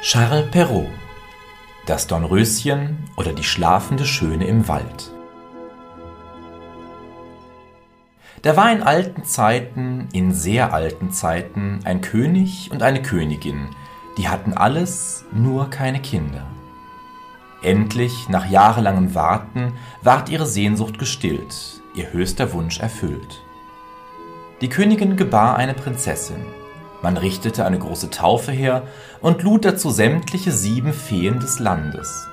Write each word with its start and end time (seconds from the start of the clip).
Charles 0.00 0.48
Perrault 0.52 0.86
Das 1.86 2.06
Dornröschen 2.06 2.98
oder 3.16 3.32
die 3.32 3.42
schlafende 3.42 4.04
Schöne 4.04 4.46
im 4.46 4.68
Wald 4.68 5.10
Da 8.42 8.56
war 8.56 8.70
in 8.70 8.84
alten 8.84 9.24
Zeiten, 9.24 10.08
in 10.12 10.32
sehr 10.32 10.72
alten 10.72 11.10
Zeiten, 11.10 11.80
ein 11.82 12.00
König 12.00 12.70
und 12.70 12.84
eine 12.84 13.02
Königin, 13.02 13.70
die 14.18 14.28
hatten 14.28 14.52
alles, 14.52 15.24
nur 15.32 15.68
keine 15.68 16.00
Kinder. 16.00 16.46
Endlich, 17.62 18.28
nach 18.28 18.48
jahrelangem 18.48 19.16
Warten, 19.16 19.72
ward 20.02 20.28
ihre 20.28 20.46
Sehnsucht 20.46 21.00
gestillt, 21.00 21.82
ihr 21.96 22.12
höchster 22.12 22.52
Wunsch 22.52 22.78
erfüllt. 22.78 23.42
Die 24.60 24.68
Königin 24.68 25.16
gebar 25.16 25.56
eine 25.56 25.74
Prinzessin, 25.74 26.46
man 27.02 27.16
richtete 27.16 27.64
eine 27.64 27.78
große 27.78 28.10
Taufe 28.10 28.52
her 28.52 28.82
und 29.20 29.42
lud 29.42 29.64
dazu 29.64 29.90
sämtliche 29.90 30.52
sieben 30.52 30.92
Feen 30.92 31.40
des 31.40 31.58
Landes. 31.58 32.28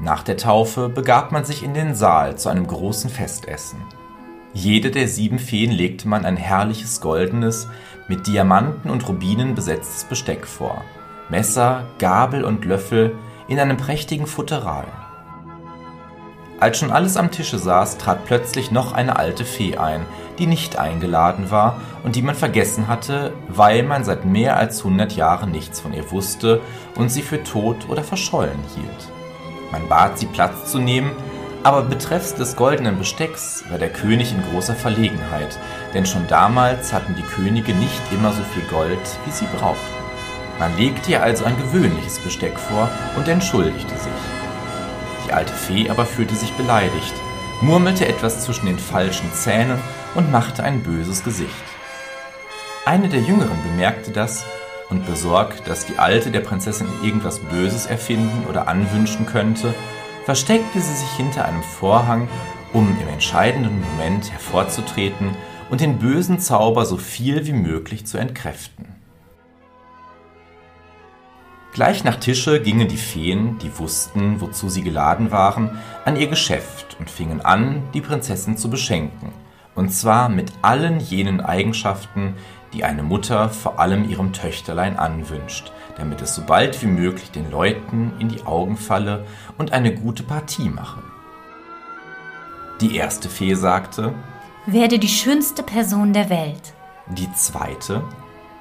Nach 0.00 0.22
der 0.22 0.36
Taufe 0.36 0.88
begab 0.88 1.32
man 1.32 1.44
sich 1.44 1.62
in 1.62 1.72
den 1.72 1.94
Saal 1.94 2.36
zu 2.36 2.48
einem 2.48 2.66
großen 2.66 3.10
Festessen. 3.10 3.78
Jede 4.52 4.90
der 4.90 5.08
sieben 5.08 5.38
Feen 5.38 5.70
legte 5.70 6.08
man 6.08 6.24
ein 6.24 6.36
herrliches 6.36 7.00
goldenes, 7.00 7.68
mit 8.08 8.26
Diamanten 8.26 8.90
und 8.90 9.08
Rubinen 9.08 9.54
besetztes 9.54 10.04
Besteck 10.04 10.46
vor, 10.46 10.84
Messer, 11.30 11.86
Gabel 11.98 12.44
und 12.44 12.64
Löffel 12.64 13.16
in 13.48 13.58
einem 13.58 13.76
prächtigen 13.76 14.26
Futteral. 14.26 14.86
Als 16.64 16.78
schon 16.78 16.90
alles 16.90 17.18
am 17.18 17.30
Tische 17.30 17.58
saß, 17.58 17.98
trat 17.98 18.24
plötzlich 18.24 18.70
noch 18.70 18.92
eine 18.94 19.16
alte 19.16 19.44
Fee 19.44 19.76
ein, 19.76 20.06
die 20.38 20.46
nicht 20.46 20.78
eingeladen 20.78 21.50
war 21.50 21.78
und 22.04 22.16
die 22.16 22.22
man 22.22 22.34
vergessen 22.34 22.88
hatte, 22.88 23.34
weil 23.48 23.82
man 23.82 24.02
seit 24.02 24.24
mehr 24.24 24.56
als 24.56 24.82
hundert 24.82 25.12
Jahren 25.14 25.50
nichts 25.50 25.80
von 25.80 25.92
ihr 25.92 26.10
wusste 26.10 26.62
und 26.94 27.10
sie 27.10 27.20
für 27.20 27.44
tot 27.44 27.86
oder 27.90 28.02
verschollen 28.02 28.58
hielt. 28.74 29.12
Man 29.72 29.86
bat 29.90 30.18
sie 30.18 30.24
Platz 30.24 30.72
zu 30.72 30.78
nehmen, 30.78 31.10
aber 31.64 31.82
betreffs 31.82 32.34
des 32.34 32.56
goldenen 32.56 32.96
Bestecks 32.96 33.62
war 33.68 33.76
der 33.76 33.90
König 33.90 34.32
in 34.32 34.42
großer 34.50 34.74
Verlegenheit, 34.74 35.58
denn 35.92 36.06
schon 36.06 36.26
damals 36.28 36.94
hatten 36.94 37.14
die 37.14 37.42
Könige 37.42 37.74
nicht 37.74 38.00
immer 38.10 38.32
so 38.32 38.42
viel 38.54 38.64
Gold, 38.70 39.18
wie 39.26 39.32
sie 39.32 39.48
brauchten. 39.58 39.94
Man 40.58 40.74
legte 40.78 41.10
ihr 41.10 41.22
also 41.22 41.44
ein 41.44 41.58
gewöhnliches 41.58 42.20
Besteck 42.20 42.58
vor 42.58 42.88
und 43.18 43.28
entschuldigte 43.28 43.98
sich. 43.98 44.33
Die 45.26 45.32
alte 45.32 45.52
Fee 45.52 45.88
aber 45.90 46.06
fühlte 46.06 46.34
sich 46.34 46.52
beleidigt, 46.52 47.14
murmelte 47.60 48.06
etwas 48.06 48.44
zwischen 48.44 48.66
den 48.66 48.78
falschen 48.78 49.32
Zähnen 49.32 49.78
und 50.14 50.30
machte 50.30 50.62
ein 50.62 50.82
böses 50.82 51.24
Gesicht. 51.24 51.50
Eine 52.84 53.08
der 53.08 53.20
Jüngeren 53.20 53.62
bemerkte 53.62 54.10
das 54.10 54.44
und 54.90 55.06
besorgt, 55.06 55.66
dass 55.66 55.86
die 55.86 55.98
Alte 55.98 56.30
der 56.30 56.40
Prinzessin 56.40 56.86
irgendwas 57.02 57.38
Böses 57.38 57.86
erfinden 57.86 58.46
oder 58.48 58.68
anwünschen 58.68 59.26
könnte, 59.26 59.74
versteckte 60.24 60.80
sie 60.80 60.94
sich 60.94 61.10
hinter 61.16 61.46
einem 61.46 61.62
Vorhang, 61.62 62.28
um 62.72 62.96
im 63.00 63.08
entscheidenden 63.08 63.80
Moment 63.80 64.30
hervorzutreten 64.30 65.30
und 65.70 65.80
den 65.80 65.98
bösen 65.98 66.38
Zauber 66.38 66.84
so 66.84 66.96
viel 66.96 67.46
wie 67.46 67.52
möglich 67.52 68.06
zu 68.06 68.18
entkräften. 68.18 68.93
Gleich 71.74 72.04
nach 72.04 72.14
Tische 72.14 72.62
gingen 72.62 72.86
die 72.86 72.96
Feen, 72.96 73.58
die 73.58 73.76
wussten, 73.80 74.40
wozu 74.40 74.68
sie 74.68 74.82
geladen 74.82 75.32
waren, 75.32 75.76
an 76.04 76.14
ihr 76.14 76.28
Geschäft 76.28 76.96
und 77.00 77.10
fingen 77.10 77.40
an, 77.40 77.82
die 77.92 78.00
Prinzessin 78.00 78.56
zu 78.56 78.70
beschenken, 78.70 79.32
und 79.74 79.92
zwar 79.92 80.28
mit 80.28 80.52
allen 80.62 81.00
jenen 81.00 81.40
Eigenschaften, 81.40 82.34
die 82.72 82.84
eine 82.84 83.02
Mutter 83.02 83.48
vor 83.48 83.80
allem 83.80 84.08
ihrem 84.08 84.32
Töchterlein 84.32 84.96
anwünscht, 84.96 85.72
damit 85.96 86.22
es 86.22 86.36
so 86.36 86.42
bald 86.42 86.80
wie 86.80 86.86
möglich 86.86 87.32
den 87.32 87.50
Leuten 87.50 88.12
in 88.20 88.28
die 88.28 88.46
Augen 88.46 88.76
falle 88.76 89.26
und 89.58 89.72
eine 89.72 89.92
gute 89.92 90.22
Partie 90.22 90.68
mache. 90.68 91.02
Die 92.80 92.94
erste 92.94 93.28
Fee 93.28 93.54
sagte, 93.54 94.14
Werde 94.66 95.00
die 95.00 95.08
schönste 95.08 95.64
Person 95.64 96.12
der 96.12 96.30
Welt. 96.30 96.72
Die 97.08 97.32
zweite, 97.32 98.04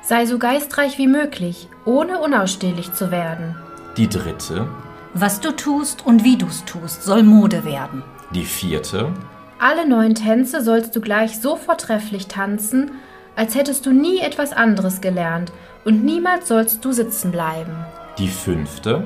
Sei 0.06 0.26
so 0.26 0.38
geistreich 0.38 0.98
wie 0.98 1.08
möglich, 1.08 1.70
ohne 1.86 2.20
unausstehlich 2.20 2.94
zu 2.94 3.10
werden. 3.10 3.56
Die 3.98 4.10
dritte, 4.10 4.68
Was 5.14 5.40
du 5.40 5.52
tust 5.52 6.06
und 6.06 6.24
wie 6.24 6.38
du's 6.38 6.66
tust, 6.66 7.04
soll 7.04 7.24
Mode 7.24 7.64
werden. 7.64 8.04
Die 8.34 8.46
vierte, 8.46 9.14
Alle 9.60 9.88
neuen 9.88 10.16
Tänze 10.16 10.62
sollst 10.62 10.96
du 10.96 11.02
gleich 11.02 11.40
so 11.40 11.56
vortrefflich 11.56 12.28
tanzen, 12.28 12.92
als 13.36 13.56
hättest 13.56 13.86
du 13.86 13.92
nie 13.92 14.20
etwas 14.20 14.52
anderes 14.52 15.00
gelernt, 15.00 15.52
und 15.86 16.04
niemals 16.04 16.48
sollst 16.48 16.84
du 16.84 16.92
sitzen 16.92 17.32
bleiben. 17.32 17.74
Die 18.18 18.28
fünfte, 18.28 19.06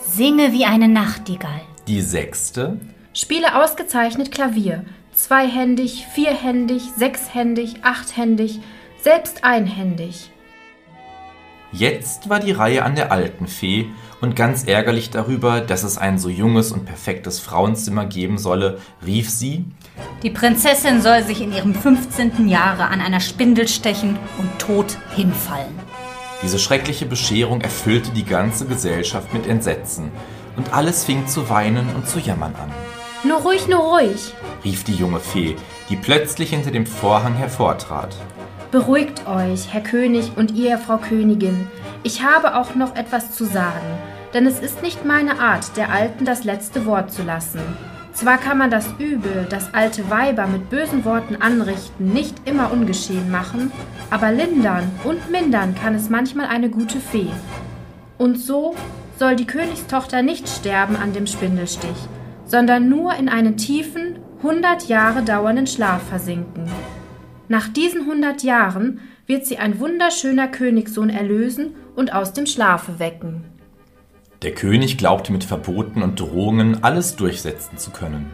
Singe 0.00 0.52
wie 0.52 0.64
eine 0.64 0.88
Nachtigall. 0.88 1.60
Die 1.86 2.00
sechste, 2.00 2.78
Spiele 3.12 3.62
ausgezeichnet 3.62 4.30
Klavier, 4.30 4.84
zweihändig, 5.12 6.06
vierhändig, 6.14 6.82
sechshändig, 6.96 7.76
achthändig, 7.82 8.60
selbst 9.02 9.44
einhändig. 9.44 10.30
Jetzt 11.70 12.30
war 12.30 12.40
die 12.40 12.52
Reihe 12.52 12.82
an 12.82 12.94
der 12.94 13.12
alten 13.12 13.46
Fee 13.46 13.86
und 14.22 14.34
ganz 14.34 14.64
ärgerlich 14.64 15.10
darüber, 15.10 15.60
dass 15.60 15.82
es 15.82 15.98
ein 15.98 16.18
so 16.18 16.30
junges 16.30 16.72
und 16.72 16.86
perfektes 16.86 17.40
Frauenzimmer 17.40 18.06
geben 18.06 18.38
solle, 18.38 18.78
rief 19.04 19.28
sie 19.28 19.66
Die 20.22 20.30
Prinzessin 20.30 21.02
soll 21.02 21.22
sich 21.24 21.42
in 21.42 21.52
ihrem 21.52 21.74
15. 21.74 22.48
Jahre 22.48 22.84
an 22.86 23.02
einer 23.02 23.20
Spindel 23.20 23.68
stechen 23.68 24.18
und 24.38 24.58
tot 24.58 24.96
hinfallen. 25.14 25.78
Diese 26.42 26.58
schreckliche 26.58 27.04
Bescherung 27.04 27.60
erfüllte 27.60 28.12
die 28.12 28.24
ganze 28.24 28.66
Gesellschaft 28.66 29.34
mit 29.34 29.46
Entsetzen, 29.46 30.10
und 30.56 30.72
alles 30.72 31.04
fing 31.04 31.26
zu 31.28 31.48
weinen 31.50 31.86
und 31.94 32.08
zu 32.08 32.18
jammern 32.18 32.54
an, 32.56 32.72
Nur 33.28 33.40
ruhig, 33.42 33.68
nur 33.68 33.78
ruhig. 33.80 34.32
rief 34.64 34.82
die 34.84 34.94
junge 34.94 35.20
Fee, 35.20 35.54
die 35.88 35.96
plötzlich 35.96 36.50
hinter 36.50 36.70
dem 36.72 36.86
Vorhang 36.86 37.34
hervortrat. 37.34 38.16
Beruhigt 38.70 39.26
euch, 39.26 39.72
Herr 39.72 39.80
König 39.80 40.32
und 40.36 40.54
ihr, 40.54 40.76
Frau 40.76 40.98
Königin. 40.98 41.66
Ich 42.02 42.22
habe 42.22 42.54
auch 42.54 42.74
noch 42.74 42.96
etwas 42.96 43.34
zu 43.34 43.46
sagen, 43.46 43.86
denn 44.34 44.46
es 44.46 44.60
ist 44.60 44.82
nicht 44.82 45.06
meine 45.06 45.40
Art, 45.40 45.74
der 45.78 45.90
Alten 45.90 46.26
das 46.26 46.44
letzte 46.44 46.84
Wort 46.84 47.10
zu 47.10 47.22
lassen. 47.22 47.60
Zwar 48.12 48.36
kann 48.36 48.58
man 48.58 48.70
das 48.70 48.86
Übel, 48.98 49.46
das 49.48 49.72
alte 49.72 50.10
Weiber 50.10 50.46
mit 50.46 50.68
bösen 50.68 51.06
Worten 51.06 51.36
anrichten, 51.36 52.12
nicht 52.12 52.46
immer 52.46 52.70
ungeschehen 52.70 53.30
machen, 53.30 53.72
aber 54.10 54.32
lindern 54.32 54.90
und 55.02 55.30
mindern 55.30 55.74
kann 55.74 55.94
es 55.94 56.10
manchmal 56.10 56.48
eine 56.48 56.68
gute 56.68 57.00
Fee. 57.00 57.30
Und 58.18 58.38
so 58.38 58.74
soll 59.18 59.34
die 59.36 59.46
Königstochter 59.46 60.20
nicht 60.20 60.46
sterben 60.46 60.96
an 60.96 61.14
dem 61.14 61.26
Spindelstich, 61.26 61.96
sondern 62.44 62.90
nur 62.90 63.14
in 63.14 63.30
einen 63.30 63.56
tiefen, 63.56 64.18
hundert 64.42 64.88
Jahre 64.88 65.22
dauernden 65.22 65.66
Schlaf 65.66 66.02
versinken. 66.02 66.70
Nach 67.48 67.66
diesen 67.68 68.06
hundert 68.06 68.42
Jahren 68.42 69.00
wird 69.26 69.46
sie 69.46 69.58
ein 69.58 69.80
wunderschöner 69.80 70.48
Königssohn 70.48 71.08
erlösen 71.08 71.74
und 71.96 72.12
aus 72.12 72.34
dem 72.34 72.44
Schlafe 72.44 72.98
wecken. 72.98 73.44
Der 74.42 74.54
König 74.54 74.98
glaubte 74.98 75.32
mit 75.32 75.44
Verboten 75.44 76.02
und 76.02 76.20
Drohungen 76.20 76.84
alles 76.84 77.16
durchsetzen 77.16 77.78
zu 77.78 77.90
können. 77.90 78.30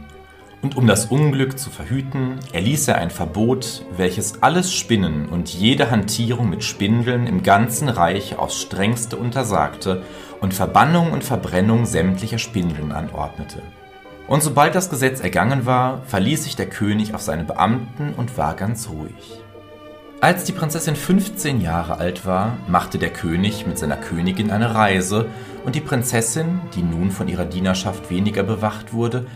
Und 0.62 0.76
um 0.76 0.86
das 0.86 1.06
Unglück 1.06 1.58
zu 1.58 1.70
verhüten, 1.70 2.38
erließ 2.52 2.88
er 2.88 2.96
ein 2.96 3.10
Verbot, 3.10 3.84
welches 3.96 4.42
alles 4.42 4.72
Spinnen 4.72 5.28
und 5.28 5.48
jede 5.50 5.90
Hantierung 5.90 6.50
mit 6.50 6.64
Spindeln 6.64 7.26
im 7.26 7.42
ganzen 7.42 7.88
Reich 7.88 8.38
aufs 8.38 8.60
strengste 8.60 9.16
untersagte 9.16 10.02
und 10.40 10.54
Verbannung 10.54 11.12
und 11.12 11.22
Verbrennung 11.22 11.86
sämtlicher 11.86 12.38
Spindeln 12.38 12.92
anordnete. 12.92 13.62
Und 14.26 14.42
sobald 14.42 14.74
das 14.74 14.88
Gesetz 14.88 15.20
ergangen 15.20 15.66
war, 15.66 16.02
verließ 16.06 16.44
sich 16.44 16.56
der 16.56 16.68
König 16.68 17.14
auf 17.14 17.20
seine 17.20 17.44
Beamten 17.44 18.14
und 18.16 18.38
war 18.38 18.54
ganz 18.54 18.88
ruhig. 18.88 19.42
Als 20.20 20.44
die 20.44 20.52
Prinzessin 20.52 20.96
15 20.96 21.60
Jahre 21.60 21.98
alt 21.98 22.24
war, 22.24 22.56
machte 22.66 22.96
der 22.98 23.10
König 23.10 23.66
mit 23.66 23.76
seiner 23.76 23.98
Königin 23.98 24.50
eine 24.50 24.74
Reise 24.74 25.26
und 25.66 25.74
die 25.74 25.82
Prinzessin, 25.82 26.62
die 26.74 26.82
nun 26.82 27.10
von 27.10 27.28
ihrer 27.28 27.44
Dienerschaft 27.44 28.08
weniger 28.08 28.42
bewacht 28.42 28.94
wurde, 28.94 29.26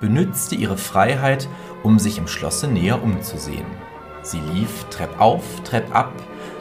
benützte 0.00 0.54
ihre 0.54 0.78
Freiheit, 0.78 1.48
um 1.82 1.98
sich 1.98 2.16
im 2.16 2.28
Schlosse 2.28 2.68
näher 2.68 3.02
umzusehen. 3.02 3.66
Sie 4.22 4.40
lief 4.40 4.84
treppauf, 4.90 5.44
treppab, 5.64 6.12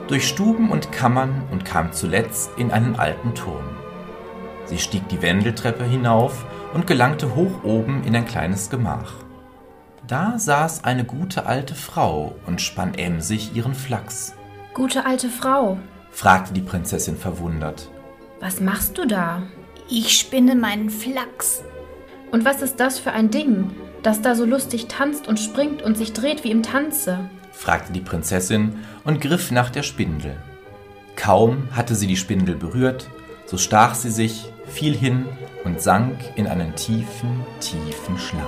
durch 0.10 0.28
Stuben 0.28 0.70
und 0.70 0.92
Kammern 0.92 1.44
und 1.52 1.64
kam 1.64 1.94
zuletzt 1.94 2.52
in 2.58 2.72
einen 2.72 2.98
alten 2.98 3.36
Turm. 3.36 3.64
Sie 4.66 4.80
stieg 4.80 5.08
die 5.08 5.22
Wendeltreppe 5.22 5.86
hinauf 5.86 6.46
und 6.74 6.88
gelangte 6.88 7.36
hoch 7.36 7.64
oben 7.64 8.04
in 8.04 8.16
ein 8.16 8.26
kleines 8.26 8.70
Gemach. 8.70 9.14
Da 10.08 10.40
saß 10.40 10.84
eine 10.84 11.04
gute 11.04 11.46
alte 11.46 11.76
Frau 11.76 12.36
und 12.46 12.62
spann 12.62 12.94
emsig 12.94 13.56
ihren 13.56 13.74
Flachs. 13.74 14.34
Gute 14.74 15.06
alte 15.06 15.30
Frau, 15.30 15.78
fragte 16.12 16.54
die 16.54 16.62
Prinzessin 16.62 17.18
verwundert. 17.18 17.90
was 18.40 18.62
machst 18.62 18.98
du 18.98 19.06
da? 19.06 19.44
Ich 19.90 20.18
spinne 20.18 20.56
meinen 20.56 20.90
Flachs. 20.90 21.64
Und 22.32 22.46
was 22.46 22.62
ist 22.62 22.80
das 22.80 23.00
für 23.00 23.12
ein 23.12 23.32
Ding, 23.32 23.72
das 24.04 24.22
da 24.22 24.36
so 24.36 24.46
lustig 24.46 24.88
tanzt 24.88 25.28
und 25.28 25.40
springt 25.40 25.82
und 25.82 25.98
sich 25.98 26.14
dreht 26.14 26.44
wie 26.44 26.52
im 26.52 26.64
Tanze? 26.64 27.30
fragte 27.52 27.92
die 27.94 28.02
Prinzessin 28.02 28.80
und 29.04 29.20
griff 29.22 29.50
nach 29.52 29.70
der 29.70 29.84
Spindel. 29.84 30.36
Kaum 31.16 31.70
hatte 31.72 31.96
sie 31.96 32.06
die 32.08 32.18
Spindel 32.18 32.56
berührt, 32.56 33.10
so 33.46 33.58
stach 33.58 33.96
sie 33.96 34.12
sich, 34.12 34.52
fiel 34.68 34.96
hin 34.96 35.26
und 35.64 35.82
sank 35.82 36.18
in 36.36 36.48
einen 36.48 36.76
tiefen, 36.76 37.42
tiefen 37.60 38.18
Schlaf. 38.18 38.46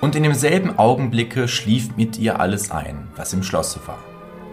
Und 0.00 0.14
in 0.14 0.22
demselben 0.22 0.78
Augenblicke 0.78 1.48
schlief 1.48 1.96
mit 1.96 2.18
ihr 2.18 2.40
alles 2.40 2.70
ein, 2.70 3.08
was 3.16 3.32
im 3.32 3.42
Schlosse 3.42 3.80
war. 3.86 3.98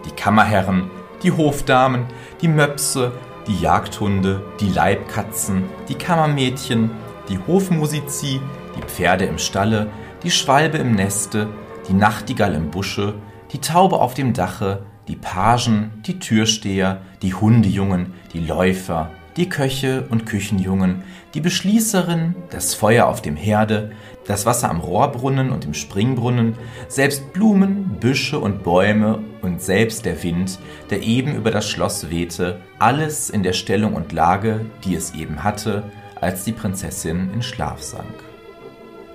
Die 0.05 0.11
Kammerherren, 0.11 0.89
die 1.21 1.31
Hofdamen, 1.31 2.05
die 2.41 2.47
Möpse, 2.47 3.11
die 3.47 3.59
Jagdhunde, 3.59 4.41
die 4.59 4.69
Leibkatzen, 4.69 5.63
die 5.87 5.95
Kammermädchen, 5.95 6.89
die 7.29 7.37
Hofmusizi, 7.37 8.41
die 8.75 8.81
Pferde 8.81 9.25
im 9.25 9.37
Stalle, 9.37 9.87
die 10.23 10.31
Schwalbe 10.31 10.77
im 10.79 10.93
Neste, 10.93 11.47
die 11.87 11.93
Nachtigall 11.93 12.55
im 12.55 12.71
Busche, 12.71 13.13
die 13.51 13.59
Taube 13.61 13.99
auf 13.99 14.15
dem 14.15 14.33
Dache, 14.33 14.83
die 15.07 15.15
Pagen, 15.15 15.91
die 16.07 16.17
Türsteher, 16.17 17.01
die 17.21 17.35
Hundejungen, 17.35 18.13
die 18.33 18.39
Läufer, 18.39 19.11
die 19.37 19.49
Köche 19.49 20.05
und 20.09 20.25
Küchenjungen, 20.25 21.03
die 21.33 21.41
Beschließerin, 21.41 22.35
das 22.51 22.73
Feuer 22.73 23.07
auf 23.07 23.21
dem 23.21 23.35
Herde, 23.35 23.91
das 24.25 24.45
Wasser 24.45 24.69
am 24.69 24.79
Rohrbrunnen 24.79 25.51
und 25.51 25.65
im 25.65 25.73
Springbrunnen, 25.73 26.55
selbst 26.87 27.33
Blumen, 27.33 27.97
Büsche 27.99 28.39
und 28.39 28.63
Bäume 28.63 29.19
und 29.41 29.61
selbst 29.61 30.05
der 30.05 30.23
Wind, 30.23 30.59
der 30.89 31.03
eben 31.03 31.35
über 31.35 31.51
das 31.51 31.69
Schloss 31.69 32.09
wehte, 32.09 32.61
alles 32.79 33.29
in 33.29 33.43
der 33.43 33.53
Stellung 33.53 33.93
und 33.93 34.13
Lage, 34.13 34.61
die 34.83 34.95
es 34.95 35.13
eben 35.13 35.43
hatte, 35.43 35.83
als 36.21 36.45
die 36.45 36.53
Prinzessin 36.53 37.29
in 37.33 37.41
Schlaf 37.41 37.81
sank. 37.81 38.23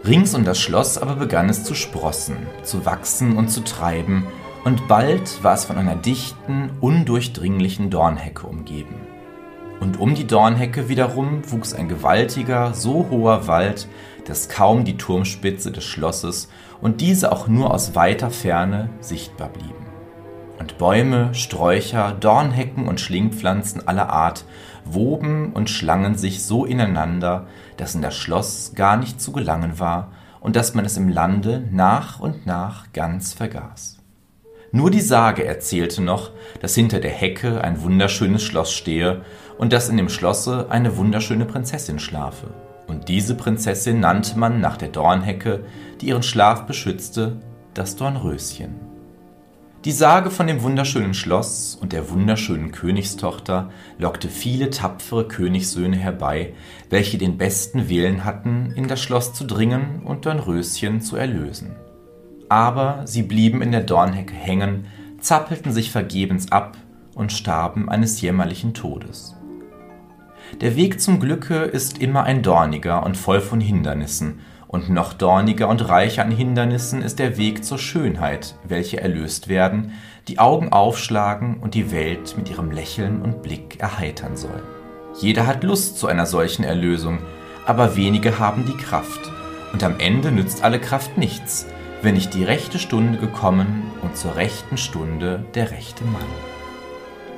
Rings 0.05 0.35
um 0.35 0.45
das 0.45 0.61
Schloss 0.61 0.99
aber 0.99 1.17
begann 1.17 1.49
es 1.49 1.65
zu 1.65 1.75
sprossen, 1.75 2.37
zu 2.63 2.85
wachsen 2.85 3.37
und 3.37 3.49
zu 3.49 3.63
treiben, 3.63 4.27
und 4.63 4.89
bald 4.89 5.43
war 5.43 5.55
es 5.55 5.65
von 5.65 5.79
einer 5.79 5.97
dichten, 5.97 6.71
undurchdringlichen 6.81 7.89
Dornhecke 7.89 8.47
umgeben 8.47 9.00
und 9.81 9.99
um 9.99 10.15
die 10.15 10.27
Dornhecke 10.27 10.89
wiederum 10.89 11.43
wuchs 11.51 11.73
ein 11.73 11.89
gewaltiger, 11.89 12.75
so 12.75 13.09
hoher 13.11 13.47
Wald, 13.49 13.89
dass 14.27 14.49
kaum 14.49 14.85
die 14.85 14.97
Turmspitze 14.97 15.73
des 15.73 15.85
Schlosses 15.85 16.49
und 16.81 17.01
diese 17.01 17.33
auch 17.33 17.49
nur 17.49 17.73
aus 17.73 17.95
weiter 17.95 18.31
Ferne 18.31 18.91
sichtbar 19.01 19.49
blieben. 19.49 19.75
Und 20.59 20.77
Bäume, 20.77 21.35
Sträucher, 21.35 22.13
Dornhecken 22.13 22.87
und 22.87 23.01
Schlingpflanzen 23.01 23.89
aller 23.89 24.11
Art 24.11 24.45
woben 24.85 25.53
und 25.55 25.71
schlangen 25.71 26.17
sich 26.17 26.45
so 26.45 26.67
ineinander, 26.67 27.47
dass 27.79 27.95
in 27.95 28.03
das 28.03 28.15
Schloss 28.15 28.73
gar 28.75 28.99
nicht 28.99 29.21
zu 29.21 29.33
gelangen 29.33 29.79
war 29.79 30.13
und 30.41 30.57
dass 30.57 30.75
man 30.75 30.85
es 30.85 30.99
im 30.99 31.09
Lande 31.09 31.67
nach 31.71 32.21
und 32.21 32.47
nach 32.47 32.93
ganz 32.93 33.33
vergaß. 33.33 34.01
Nur 34.73 34.91
die 34.91 35.01
Sage 35.01 35.45
erzählte 35.45 36.01
noch, 36.01 36.31
dass 36.61 36.75
hinter 36.75 37.01
der 37.01 37.11
Hecke 37.11 37.63
ein 37.63 37.83
wunderschönes 37.83 38.43
Schloss 38.43 38.73
stehe 38.73 39.23
und 39.59 39.73
dass 39.73 39.89
in 39.89 39.97
dem 39.97 40.09
Schlosse 40.09 40.67
eine 40.71 40.97
wunderschöne 40.97 41.45
Prinzessin 41.45 41.99
schlafe. 41.99 42.49
Und 42.87 43.09
diese 43.09 43.35
Prinzessin 43.35 44.01
nannte 44.01 44.39
man 44.39 44.61
nach 44.61 44.77
der 44.77 44.89
Dornhecke, 44.89 45.65
die 46.01 46.09
ihren 46.09 46.23
Schlaf 46.23 46.67
beschützte, 46.67 47.37
das 47.75 47.97
Dornröschen. 47.97 48.75
Die 49.85 49.93
Sage 49.93 50.31
von 50.31 50.47
dem 50.47 50.63
wunderschönen 50.63 51.15
Schloss 51.15 51.79
und 51.81 51.93
der 51.93 52.11
wunderschönen 52.11 52.71
Königstochter 52.71 53.71
lockte 53.99 54.29
viele 54.29 54.71
tapfere 54.71 55.27
Königssöhne 55.27 55.97
herbei, 55.97 56.53
welche 56.91 57.17
den 57.17 57.39
besten 57.39 57.89
Willen 57.89 58.25
hatten, 58.25 58.73
in 58.77 58.89
das 58.89 59.01
Schloss 59.01 59.33
zu 59.33 59.45
dringen 59.45 60.03
und 60.05 60.27
Dornröschen 60.27 61.01
zu 61.01 61.17
erlösen 61.17 61.77
aber 62.51 63.03
sie 63.07 63.23
blieben 63.23 63.63
in 63.63 63.71
der 63.71 63.85
Dornhecke 63.85 64.35
hängen, 64.35 64.87
zappelten 65.21 65.73
sich 65.73 65.93
vergebens 65.93 66.51
ab 66.51 66.77
und 67.15 67.33
starben 67.33 67.89
eines 67.89 68.21
jämmerlichen 68.21 68.75
Todes. 68.75 69.37
Der 70.59 70.77
Weg 70.77 71.01
zum 71.01 71.21
Glücke 71.21 71.57
ist 71.57 71.99
immer 71.99 72.25
ein 72.25 72.43
dorniger 72.43 73.05
und 73.05 73.17
voll 73.17 73.41
von 73.41 73.61
Hindernissen, 73.61 74.41
und 74.67 74.89
noch 74.89 75.15
dorniger 75.15 75.69
und 75.69 75.89
reicher 75.89 76.23
an 76.23 76.31
Hindernissen 76.31 77.03
ist 77.03 77.19
der 77.19 77.37
Weg 77.37 77.65
zur 77.65 77.79
Schönheit, 77.79 78.55
welche 78.63 79.01
erlöst 79.01 79.49
werden, 79.49 79.95
die 80.29 80.39
Augen 80.39 80.71
aufschlagen 80.71 81.57
und 81.61 81.75
die 81.75 81.91
Welt 81.91 82.37
mit 82.37 82.51
ihrem 82.51 82.71
Lächeln 82.71 83.21
und 83.23 83.43
Blick 83.43 83.81
erheitern 83.81 84.37
soll. 84.37 84.63
Jeder 85.21 85.47
hat 85.47 85.65
Lust 85.65 85.99
zu 85.99 86.07
einer 86.07 86.27
solchen 86.27 86.65
Erlösung, 86.65 87.19
aber 87.67 87.97
wenige 87.97 88.39
haben 88.39 88.65
die 88.65 88.77
Kraft, 88.77 89.33
und 89.73 89.83
am 89.83 89.99
Ende 89.99 90.31
nützt 90.31 90.63
alle 90.63 90.79
Kraft 90.79 91.19
nichts, 91.19 91.67
wenn 92.03 92.15
nicht 92.15 92.35
die 92.35 92.45
rechte 92.45 92.79
Stunde 92.79 93.19
gekommen 93.19 93.91
und 94.03 94.17
zur 94.17 94.37
rechten 94.37 94.77
Stunde 94.77 95.45
der 95.55 95.71
rechte 95.71 96.05
Mann. 96.05 96.60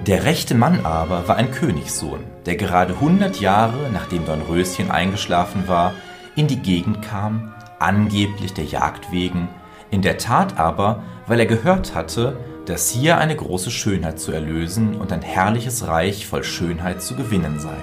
Der 0.06 0.24
rechte 0.24 0.56
Mann 0.56 0.84
aber 0.84 1.28
war 1.28 1.36
ein 1.36 1.52
Königssohn, 1.52 2.24
der 2.44 2.56
gerade 2.56 2.98
hundert 2.98 3.40
Jahre 3.40 3.88
nachdem 3.92 4.24
Dornröschen 4.26 4.90
eingeschlafen 4.90 5.68
war, 5.68 5.94
in 6.34 6.48
die 6.48 6.58
Gegend 6.58 7.02
kam, 7.02 7.54
angeblich 7.78 8.52
der 8.52 8.64
Jagd 8.64 9.12
wegen, 9.12 9.48
in 9.92 10.02
der 10.02 10.18
Tat 10.18 10.58
aber, 10.58 11.04
weil 11.28 11.38
er 11.38 11.46
gehört 11.46 11.94
hatte, 11.94 12.36
dass 12.66 12.90
hier 12.90 13.18
eine 13.18 13.36
große 13.36 13.70
Schönheit 13.70 14.18
zu 14.18 14.32
erlösen 14.32 14.96
und 14.96 15.12
ein 15.12 15.22
herrliches 15.22 15.86
Reich 15.86 16.26
voll 16.26 16.42
Schönheit 16.42 17.00
zu 17.00 17.14
gewinnen 17.14 17.60
sei. 17.60 17.76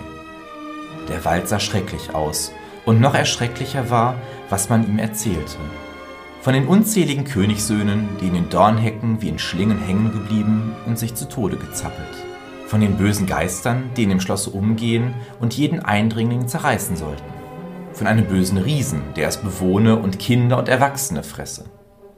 Der 1.08 1.24
Wald 1.24 1.48
sah 1.48 1.62
schrecklich 1.62 2.14
aus, 2.14 2.52
und 2.86 3.00
noch 3.00 3.16
erschrecklicher 3.16 3.90
war, 3.90 4.16
was 4.50 4.68
man 4.68 4.86
ihm 4.86 5.00
erzählte. 5.00 5.58
Von 6.42 6.54
den 6.54 6.68
unzähligen 6.68 7.26
Königssöhnen, 7.26 8.08
die 8.22 8.28
in 8.28 8.34
den 8.34 8.50
Dornhecken 8.50 9.22
wie 9.22 9.28
in 9.28 9.40
Schlingen 9.40 9.78
hängen 9.78 10.14
geblieben 10.14 10.74
und 10.86 10.98
sich 10.98 11.14
zu 11.14 11.28
Tode 11.28 11.58
gezappelt. 11.58 12.08
Von 12.66 12.80
den 12.80 12.96
bösen 12.96 13.28
Geistern, 13.28 13.90
die 13.98 14.04
in 14.04 14.10
dem 14.10 14.22
Schlosse 14.22 14.52
umgehen 14.52 15.14
und 15.42 15.58
jeden 15.58 15.82
Eindringling 15.82 16.48
zerreißen 16.48 16.96
sollten. 16.96 17.26
Von 17.92 18.08
einem 18.08 18.26
bösen 18.26 18.58
Riesen, 18.58 19.02
der 19.18 19.28
es 19.28 19.38
bewohne 19.38 19.98
und 19.98 20.20
Kinder 20.20 20.58
und 20.58 20.70
Erwachsene 20.70 21.24
fresse. 21.24 21.66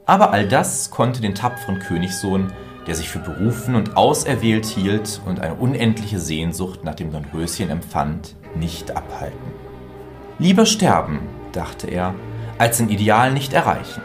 Aber 0.06 0.30
all 0.30 0.46
das 0.46 0.92
konnte 0.92 1.20
den 1.20 1.34
tapferen 1.34 1.80
Königssohn, 1.80 2.52
der 2.86 2.94
sich 2.94 3.08
für 3.08 3.18
berufen 3.18 3.74
und 3.74 3.96
auserwählt 3.96 4.66
hielt 4.66 5.20
und 5.26 5.40
eine 5.40 5.54
unendliche 5.54 6.20
Sehnsucht 6.20 6.84
nach 6.84 6.94
dem 6.94 7.10
Dornröschen 7.10 7.70
empfand, 7.70 8.36
nicht 8.54 8.96
abhalten. 8.96 9.50
Lieber 10.38 10.66
sterben, 10.66 11.20
dachte 11.52 11.88
er, 11.88 12.14
als 12.62 12.78
ein 12.78 12.90
Ideal 12.90 13.32
nicht 13.32 13.54
erreichen. 13.54 14.02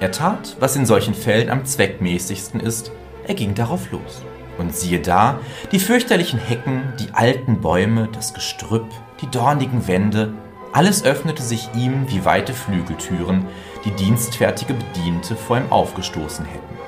Er 0.00 0.12
tat, 0.12 0.54
was 0.60 0.76
in 0.76 0.84
solchen 0.84 1.14
Fällen 1.14 1.48
am 1.48 1.64
zweckmäßigsten 1.64 2.60
ist, 2.60 2.92
er 3.26 3.32
ging 3.32 3.54
darauf 3.54 3.90
los. 3.90 4.20
Und 4.58 4.76
siehe 4.76 5.00
da, 5.00 5.38
die 5.72 5.78
fürchterlichen 5.78 6.38
Hecken, 6.38 6.92
die 7.00 7.14
alten 7.14 7.62
Bäume, 7.62 8.10
das 8.12 8.34
Gestrüpp, 8.34 8.84
die 9.22 9.30
dornigen 9.30 9.88
Wände, 9.88 10.34
alles 10.74 11.04
öffnete 11.04 11.42
sich 11.42 11.70
ihm 11.74 12.04
wie 12.08 12.26
weite 12.26 12.52
Flügeltüren, 12.52 13.46
die 13.86 13.92
dienstfertige 13.92 14.74
Bediente 14.74 15.34
vor 15.34 15.56
ihm 15.56 15.72
aufgestoßen 15.72 16.44
hätten. 16.44 16.78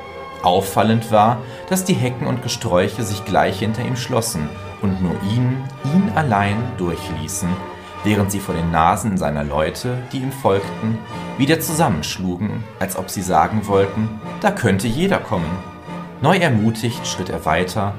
Auffallend 0.42 1.10
war, 1.10 1.38
dass 1.70 1.84
die 1.84 1.94
Hecken 1.94 2.26
und 2.26 2.42
Gesträuche 2.42 3.02
sich 3.02 3.24
gleich 3.24 3.60
hinter 3.60 3.82
ihm 3.82 3.96
schlossen 3.96 4.46
und 4.82 5.00
nur 5.00 5.16
ihn, 5.34 5.56
ihn 5.94 6.12
allein 6.14 6.58
durchließen, 6.76 7.48
während 8.04 8.30
sie 8.32 8.40
vor 8.40 8.54
den 8.54 8.70
Nasen 8.70 9.16
seiner 9.16 9.44
Leute, 9.44 9.98
die 10.12 10.18
ihm 10.18 10.32
folgten, 10.32 10.98
wieder 11.38 11.60
zusammenschlugen, 11.60 12.64
als 12.78 12.96
ob 12.96 13.10
sie 13.10 13.22
sagen 13.22 13.66
wollten, 13.66 14.20
da 14.40 14.50
könnte 14.50 14.88
jeder 14.88 15.18
kommen. 15.18 15.50
Neu 16.20 16.36
ermutigt 16.36 17.06
schritt 17.06 17.30
er 17.30 17.44
weiter, 17.44 17.94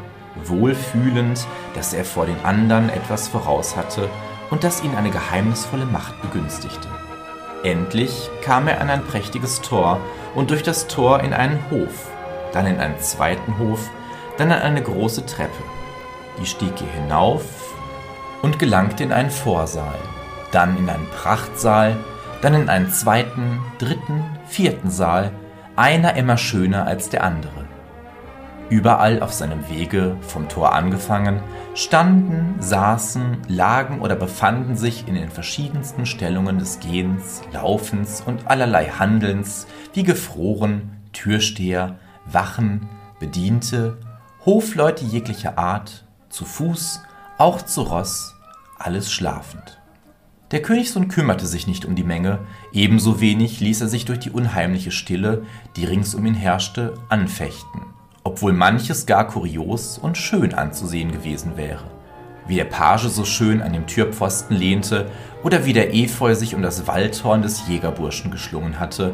wohlfühlend, 0.46 1.46
dass 1.76 1.94
er 1.94 2.06
vor 2.06 2.26
den 2.26 2.44
anderen 2.44 2.90
etwas 2.90 3.28
voraus 3.28 3.76
hatte 3.76 4.10
und 4.50 4.64
dass 4.64 4.84
ihn 4.84 4.96
eine 4.96 5.10
geheimnisvolle 5.10 5.86
Macht 5.86 6.22
begünstigte. 6.22 6.88
Endlich 7.64 8.30
kam 8.42 8.68
er 8.68 8.82
an 8.82 8.90
ein 8.90 9.06
prächtiges 9.06 9.62
Tor 9.62 10.00
und 10.36 10.52
durch 10.52 10.64
das 10.64 10.88
Tor 10.88 11.22
in 11.22 11.34
einen 11.34 11.60
Hof, 11.72 12.10
dann 12.52 12.68
in 12.68 12.80
einen 12.80 13.00
zweiten 13.00 13.58
Hof, 13.58 13.90
dann 14.38 14.52
an 14.52 14.62
eine 14.62 14.82
große 14.82 15.26
Treppe. 15.26 15.64
Die 16.40 16.46
stieg 16.46 16.74
er 16.82 17.02
hinauf 17.02 17.63
und 18.44 18.60
gelangte 18.60 19.04
in 19.04 19.12
einen 19.12 19.32
Vorsaal, 19.32 19.98
dann 20.52 20.78
in 20.78 20.90
einen 20.90 21.08
Prachtsaal, 21.08 21.96
dann 22.42 22.54
in 22.54 22.70
einen 22.70 22.92
zweiten, 22.92 23.60
dritten, 23.80 24.24
vierten 24.46 24.92
Saal, 24.92 25.32
einer 25.76 26.16
immer 26.18 26.38
schöner 26.38 26.86
als 26.86 27.10
der 27.10 27.24
andere. 27.24 27.64
Überall 28.70 29.22
auf 29.22 29.32
seinem 29.32 29.70
Wege, 29.70 30.18
vom 30.22 30.50
Tor 30.50 30.74
angefangen, 30.74 31.42
standen, 31.74 32.56
saßen, 32.60 33.38
lagen 33.48 34.02
oder 34.02 34.16
befanden 34.16 34.76
sich 34.76 35.08
in 35.08 35.16
den 35.16 35.30
verschiedensten 35.30 36.06
Stellungen 36.06 36.60
des 36.60 36.80
Gehens, 36.80 37.42
Laufens 37.54 38.22
und 38.26 38.48
allerlei 38.48 38.88
Handelns, 38.88 39.68
wie 39.94 40.04
Gefroren, 40.04 41.02
Türsteher, 41.14 41.96
Wachen, 42.26 42.90
Bediente, 43.20 43.98
Hofleute 44.46 45.06
jeglicher 45.06 45.58
Art, 45.58 46.04
zu 46.30 46.44
Fuß, 46.44 47.02
auch 47.38 47.62
zu 47.62 47.82
Ross, 47.84 48.33
alles 48.86 49.12
schlafend. 49.12 49.80
Der 50.52 50.62
Königssohn 50.62 51.08
kümmerte 51.08 51.48
sich 51.48 51.66
nicht 51.66 51.86
um 51.86 51.96
die 51.96 52.04
Menge, 52.04 52.40
ebenso 52.74 53.20
wenig 53.20 53.60
ließ 53.60 53.82
er 53.82 53.88
sich 53.88 54.06
durch 54.06 54.20
die 54.20 54.30
unheimliche 54.30 54.92
Stille, 54.92 55.46
die 55.76 55.86
rings 55.86 56.14
um 56.14 56.26
ihn 56.26 56.36
herrschte, 56.36 56.94
anfechten, 57.10 57.82
obwohl 58.24 58.54
manches 58.54 59.06
gar 59.06 59.28
kurios 59.28 59.98
und 59.98 60.18
schön 60.18 60.54
anzusehen 60.54 61.12
gewesen 61.12 61.58
wäre. 61.58 61.84
wie 62.48 62.56
der 62.56 62.66
Page 62.66 63.08
so 63.08 63.26
schön 63.26 63.62
an 63.62 63.74
dem 63.74 63.88
Türpfosten 63.88 64.56
lehnte 64.56 65.10
oder 65.44 65.66
wie 65.66 65.74
der 65.74 65.94
Efeu 65.94 66.36
sich 66.36 66.56
um 66.56 66.62
das 66.62 66.88
Waldhorn 66.88 67.42
des 67.42 67.68
Jägerburschen 67.68 68.32
geschlungen 68.32 68.80
hatte, 68.80 69.14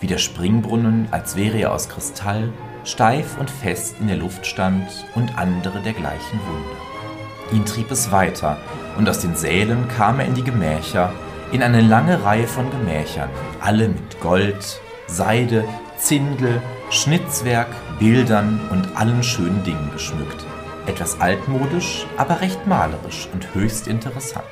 wie 0.00 0.06
der 0.06 0.18
Springbrunnen, 0.18 1.08
als 1.10 1.36
wäre 1.36 1.58
er 1.58 1.72
aus 1.74 1.88
Kristall, 1.88 2.52
steif 2.84 3.38
und 3.38 3.50
fest 3.50 3.96
in 4.00 4.08
der 4.08 4.16
Luft 4.16 4.46
stand 4.46 4.88
und 5.14 5.36
andere 5.36 5.80
dergleichen 5.80 6.40
Wunder. 6.40 7.52
Ihn 7.52 7.66
trieb 7.66 7.90
es 7.90 8.10
weiter, 8.10 8.58
und 9.00 9.08
aus 9.08 9.20
den 9.20 9.34
Sälen 9.34 9.88
kam 9.88 10.20
er 10.20 10.26
in 10.26 10.34
die 10.34 10.44
Gemächer, 10.44 11.10
in 11.52 11.62
eine 11.62 11.80
lange 11.80 12.22
Reihe 12.22 12.46
von 12.46 12.70
Gemächern, 12.70 13.30
alle 13.58 13.88
mit 13.88 14.20
Gold, 14.20 14.78
Seide, 15.06 15.64
Zindel, 15.96 16.60
Schnitzwerk, 16.90 17.68
Bildern 17.98 18.60
und 18.70 18.94
allen 18.94 19.22
schönen 19.22 19.64
Dingen 19.64 19.88
geschmückt. 19.94 20.44
Etwas 20.86 21.18
altmodisch, 21.18 22.04
aber 22.18 22.42
recht 22.42 22.66
malerisch 22.66 23.26
und 23.32 23.54
höchst 23.54 23.88
interessant. 23.88 24.44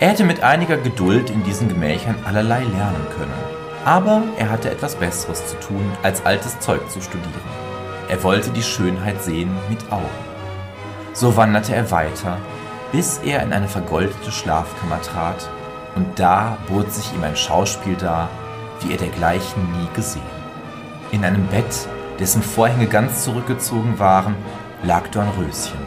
Er 0.00 0.08
hätte 0.08 0.24
mit 0.24 0.42
einiger 0.42 0.78
Geduld 0.78 1.28
in 1.28 1.44
diesen 1.44 1.68
Gemächern 1.68 2.16
allerlei 2.24 2.60
lernen 2.60 3.06
können. 3.18 3.44
Aber 3.84 4.22
er 4.38 4.48
hatte 4.48 4.70
etwas 4.70 4.94
Besseres 4.96 5.46
zu 5.48 5.56
tun, 5.60 5.84
als 6.02 6.24
altes 6.24 6.58
Zeug 6.60 6.80
zu 6.90 7.02
studieren. 7.02 7.30
Er 8.08 8.22
wollte 8.22 8.48
die 8.50 8.62
Schönheit 8.62 9.22
sehen 9.22 9.50
mit 9.68 9.92
Augen. 9.92 10.06
So 11.12 11.36
wanderte 11.36 11.74
er 11.74 11.90
weiter, 11.90 12.38
bis 12.92 13.18
er 13.18 13.42
in 13.42 13.52
eine 13.52 13.68
vergoldete 13.68 14.30
Schlafkammer 14.30 15.00
trat, 15.02 15.48
und 15.94 16.18
da 16.18 16.58
bot 16.68 16.92
sich 16.92 17.12
ihm 17.14 17.22
ein 17.22 17.36
Schauspiel 17.36 17.96
dar, 17.96 18.28
wie 18.80 18.92
er 18.92 18.98
dergleichen 18.98 19.62
nie 19.72 19.88
gesehen. 19.94 20.22
In 21.10 21.24
einem 21.24 21.46
Bett, 21.46 21.88
dessen 22.18 22.42
Vorhänge 22.42 22.86
ganz 22.86 23.24
zurückgezogen 23.24 23.98
waren, 23.98 24.36
lag 24.82 25.08
Dornröschen, 25.08 25.78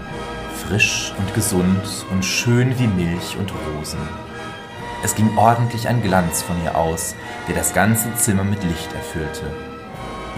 frisch 0.68 1.14
und 1.18 1.34
gesund 1.34 2.06
und 2.12 2.26
schön 2.26 2.78
wie 2.80 2.88
Milch 2.88 3.38
und 3.38 3.52
Rosen. 3.52 4.00
Es 5.04 5.16
ging 5.16 5.38
ordentlich 5.38 5.88
ein 5.88 6.02
Glanz 6.02 6.42
von 6.42 6.62
ihr 6.64 6.76
aus, 6.76 7.16
der 7.48 7.56
das 7.56 7.74
ganze 7.74 8.14
Zimmer 8.16 8.44
mit 8.44 8.64
Licht 8.64 8.94
erfüllte. 8.94 9.46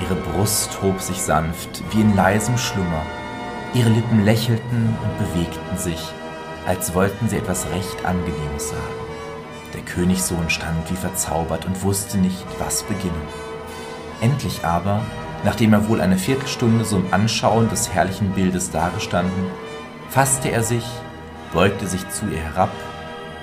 Ihre 0.02 0.16
Brust 0.16 0.82
hob 0.82 1.02
sich 1.02 1.22
sanft 1.22 1.84
wie 1.92 2.02
in 2.02 2.16
leisem 2.16 2.58
Schlummer, 2.58 3.02
ihre 3.74 3.90
Lippen 3.90 4.24
lächelten 4.24 4.98
und 5.02 5.18
bewegten 5.18 5.78
sich, 5.78 6.14
als 6.66 6.94
wollten 6.94 7.30
sie 7.30 7.38
etwas 7.38 7.68
recht 7.72 8.06
Angenehmes 8.06 8.70
sagen. 8.70 9.02
Der 9.74 9.82
Königssohn 9.82 10.50
stand 10.50 10.90
wie 10.92 10.96
verzaubert 10.96 11.66
und 11.66 11.82
wusste 11.84 12.18
nicht, 12.18 12.46
was 12.60 12.84
beginnen. 12.84 13.28
Endlich 14.20 14.66
aber, 14.66 15.02
nachdem 15.44 15.74
er 15.74 15.88
wohl 15.88 16.02
eine 16.02 16.18
Viertelstunde 16.18 16.86
so 16.86 16.98
im 16.98 17.12
Anschauen 17.12 17.70
des 17.70 17.92
herrlichen 17.92 18.32
Bildes 18.32 18.72
dagestanden, 18.72 19.46
fasste 20.10 20.52
er 20.52 20.64
sich, 20.64 20.86
beugte 21.54 21.88
sich 21.88 22.08
zu 22.10 22.26
ihr 22.28 22.40
herab 22.40 22.72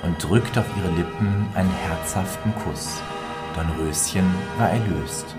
und 0.03 0.23
drückte 0.23 0.61
auf 0.61 0.67
ihre 0.77 0.95
Lippen 0.95 1.47
einen 1.55 1.75
herzhaften 1.87 2.55
Kuss. 2.65 3.01
Dornröschen 3.55 4.31
war 4.59 4.71
erlöst. 4.71 5.35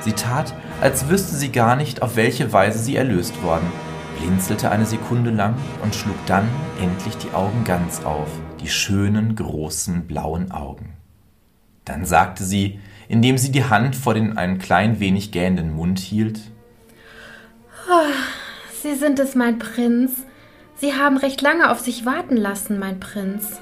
Sie 0.00 0.12
tat, 0.12 0.54
als 0.80 1.08
wüsste 1.08 1.36
sie 1.36 1.52
gar 1.52 1.76
nicht, 1.76 2.02
auf 2.02 2.16
welche 2.16 2.52
Weise 2.52 2.78
sie 2.78 2.96
erlöst 2.96 3.42
worden, 3.42 3.70
blinzelte 4.18 4.70
eine 4.70 4.86
Sekunde 4.86 5.30
lang 5.30 5.54
und 5.82 5.94
schlug 5.94 6.16
dann 6.26 6.48
endlich 6.80 7.16
die 7.16 7.30
Augen 7.32 7.64
ganz 7.64 8.04
auf, 8.04 8.28
die 8.60 8.68
schönen, 8.68 9.36
großen, 9.36 10.06
blauen 10.06 10.50
Augen. 10.50 10.94
Dann 11.84 12.04
sagte 12.04 12.44
sie, 12.44 12.80
indem 13.08 13.38
sie 13.38 13.52
die 13.52 13.64
Hand 13.64 13.96
vor 13.96 14.14
den 14.14 14.36
ein 14.38 14.58
klein 14.58 15.00
wenig 15.00 15.32
gähnenden 15.32 15.74
Mund 15.74 15.98
hielt, 15.98 16.40
oh, 17.90 18.12
Sie 18.84 18.94
sind 18.94 19.18
es, 19.18 19.34
mein 19.34 19.58
Prinz. 19.58 20.24
Sie 20.76 20.92
haben 20.92 21.16
recht 21.16 21.40
lange 21.40 21.70
auf 21.70 21.80
sich 21.80 22.04
warten 22.04 22.36
lassen, 22.36 22.78
mein 22.78 23.00
Prinz. 23.00 23.58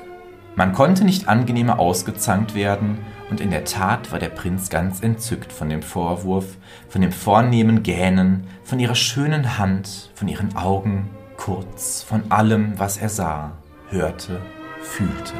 Man 0.54 0.72
konnte 0.72 1.04
nicht 1.04 1.28
angenehmer 1.28 1.78
ausgezankt 1.78 2.54
werden, 2.54 2.98
und 3.30 3.40
in 3.40 3.50
der 3.50 3.64
Tat 3.64 4.12
war 4.12 4.18
der 4.18 4.28
Prinz 4.28 4.68
ganz 4.68 5.00
entzückt 5.00 5.52
von 5.52 5.70
dem 5.70 5.80
Vorwurf, 5.80 6.58
von 6.90 7.00
dem 7.00 7.12
vornehmen 7.12 7.82
Gähnen, 7.82 8.46
von 8.62 8.78
ihrer 8.78 8.94
schönen 8.94 9.56
Hand, 9.56 10.10
von 10.14 10.28
ihren 10.28 10.54
Augen, 10.54 11.08
kurz 11.38 12.02
von 12.02 12.30
allem, 12.30 12.78
was 12.78 12.98
er 12.98 13.08
sah, 13.08 13.52
hörte, 13.88 14.42
fühlte. 14.82 15.32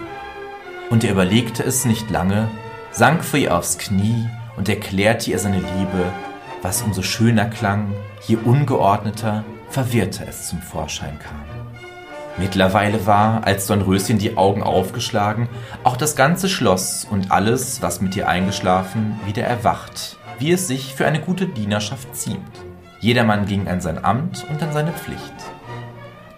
Und 0.88 1.04
er 1.04 1.12
überlegte 1.12 1.62
es 1.62 1.85
nicht 1.85 2.11
lange, 2.11 2.49
sank 2.92 3.23
vor 3.23 3.38
ihr 3.38 3.54
aufs 3.54 3.76
Knie 3.76 4.26
und 4.57 4.71
erklärte 4.71 5.31
ihr 5.31 5.38
seine 5.38 5.59
Liebe, 5.59 6.07
was 6.62 6.81
umso 6.81 7.02
schöner 7.02 7.47
klang, 7.47 7.92
je 8.26 8.37
ungeordneter, 8.37 9.45
verwirrter 9.69 10.26
es 10.28 10.49
zum 10.49 10.62
Vorschein 10.62 11.19
kam. 11.19 11.62
Mittlerweile 12.39 13.07
war, 13.07 13.47
als 13.47 13.67
Dornröschen 13.67 14.19
die 14.19 14.37
Augen 14.37 14.62
aufgeschlagen, 14.62 15.49
auch 15.85 15.97
das 15.97 16.17
ganze 16.17 16.49
Schloss 16.49 17.07
und 17.09 17.31
alles, 17.31 17.83
was 17.83 18.01
mit 18.01 18.17
ihr 18.17 18.29
eingeschlafen, 18.29 19.21
wieder 19.27 19.45
erwacht, 19.45 20.17
wie 20.39 20.53
es 20.53 20.67
sich 20.67 20.95
für 20.95 21.07
eine 21.07 21.21
gute 21.21 21.47
Dienerschaft 21.47 22.17
ziemt. 22.17 22.41
Jedermann 23.01 23.47
ging 23.47 23.69
an 23.69 23.81
sein 23.81 24.03
Amt 24.03 24.47
und 24.49 24.62
an 24.62 24.73
seine 24.73 24.93
Pflicht. 24.93 25.35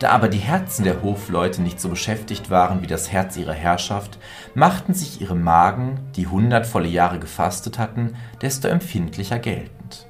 Da 0.01 0.11
aber 0.11 0.29
die 0.29 0.39
Herzen 0.39 0.85
der 0.85 1.03
Hofleute 1.03 1.63
nicht 1.63 1.81
so 1.81 1.89
beschäftigt 1.89 2.51
waren 2.51 2.83
wie 2.83 2.87
das 2.89 3.13
Herz 3.13 3.37
ihrer 3.37 3.53
Herrschaft, 3.53 4.19
machten 4.55 4.95
sich 4.95 5.21
ihre 5.21 5.37
Magen, 5.37 6.01
die 6.17 6.27
hundertvolle 6.27 6.89
Jahre 6.89 7.21
gefastet 7.21 7.79
hatten, 7.79 8.17
desto 8.43 8.67
empfindlicher 8.67 9.39
geltend. 9.39 10.07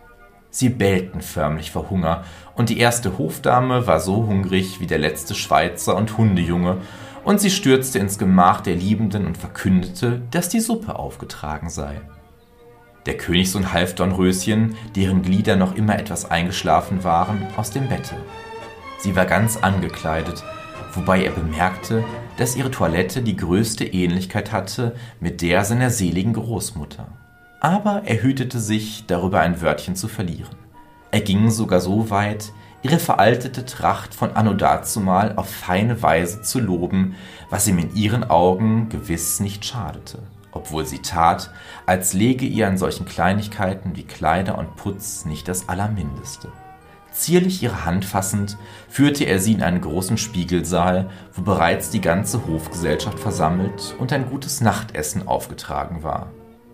Sie 0.51 0.69
bellten 0.69 1.21
förmlich 1.21 1.73
vor 1.73 1.91
Hunger, 1.91 2.23
und 2.57 2.69
die 2.69 2.79
erste 2.79 3.19
Hofdame 3.19 3.87
war 3.87 4.01
so 4.01 4.27
hungrig 4.27 4.81
wie 4.81 4.87
der 4.87 4.99
letzte 4.99 5.35
Schweizer 5.35 5.97
und 5.97 6.17
Hundejunge, 6.19 6.79
und 7.25 7.41
sie 7.41 7.51
stürzte 7.51 7.99
ins 7.99 8.19
Gemach 8.19 8.61
der 8.61 8.77
Liebenden 8.77 9.27
und 9.27 9.39
verkündete, 9.39 10.23
dass 10.31 10.49
die 10.49 10.61
Suppe 10.61 10.99
aufgetragen 10.99 11.71
sei. 11.71 12.01
Der 13.07 13.17
Königssohn 13.17 13.73
half 13.73 13.95
Dornröschen, 13.95 14.77
deren 14.95 15.23
Glieder 15.23 15.57
noch 15.57 15.75
immer 15.75 15.99
etwas 15.99 16.31
eingeschlafen 16.31 17.03
waren, 17.03 17.47
aus 17.57 17.71
dem 17.71 17.89
Bette. 17.89 18.17
Sie 18.99 19.17
war 19.17 19.27
ganz 19.27 19.57
angekleidet, 19.57 20.45
wobei 20.93 21.25
er 21.25 21.33
bemerkte, 21.33 22.05
dass 22.37 22.57
ihre 22.57 22.71
Toilette 22.71 23.23
die 23.23 23.37
größte 23.37 23.85
Ähnlichkeit 23.85 24.53
hatte 24.53 24.95
mit 25.21 25.43
der 25.43 25.65
seiner 25.65 25.91
seligen 25.91 26.35
Großmutter 26.35 27.07
aber 27.65 28.03
er 28.05 28.23
hütete 28.23 28.61
sich, 28.61 29.07
darüber 29.07 29.41
ein 29.41 29.63
Wörtchen 29.63 29.97
zu 29.97 30.07
verlieren. 30.07 30.64
Er 31.15 31.21
ging 31.21 31.49
sogar 31.49 31.81
so 31.81 32.11
weit, 32.11 32.51
ihre 32.83 32.99
veraltete 32.99 33.65
Tracht 33.65 34.17
von 34.17 34.33
anno 34.33 34.53
dazumal 34.53 35.35
auf 35.37 35.49
feine 35.49 36.03
Weise 36.03 36.43
zu 36.43 36.59
loben, 36.59 37.15
was 37.51 37.69
ihm 37.69 37.79
in 37.79 37.95
ihren 37.95 38.29
Augen 38.29 38.89
gewiss 38.89 39.39
nicht 39.39 39.65
schadete, 39.65 40.19
obwohl 40.51 40.85
sie 40.85 40.99
tat, 40.99 41.53
als 41.87 42.15
lege 42.15 42.47
ihr 42.47 42.67
an 42.67 42.79
solchen 42.79 43.07
Kleinigkeiten 43.07 43.95
wie 43.95 44.03
Kleider 44.03 44.59
und 44.59 44.75
Putz 44.75 45.25
nicht 45.25 45.47
das 45.47 45.69
Allermindeste. 45.69 46.49
Zierlich 47.13 47.63
ihre 47.63 47.85
Hand 47.85 48.05
fassend, 48.05 48.59
führte 48.89 49.23
er 49.23 49.39
sie 49.39 49.53
in 49.53 49.63
einen 49.63 49.83
großen 49.83 50.19
Spiegelsaal, 50.19 51.11
wo 51.33 51.43
bereits 51.43 51.91
die 51.91 52.01
ganze 52.01 52.45
Hofgesellschaft 52.45 53.21
versammelt 53.21 53.95
und 54.01 54.13
ein 54.13 54.29
gutes 54.29 54.61
Nachtessen 54.61 55.29
aufgetragen 55.29 56.03
war. 56.03 56.33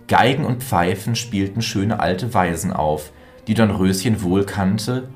Geigen 0.09 0.47
und 0.47 0.62
Pfeifen 0.62 1.14
spielten 1.14 1.61
schöne 1.61 2.00
alte 2.00 2.32
Weisen 2.32 2.73
auf, 2.73 3.12
die 3.50 3.54
Dornröschen 3.54 4.23
wohl 4.23 4.45
kannte, 4.45 5.09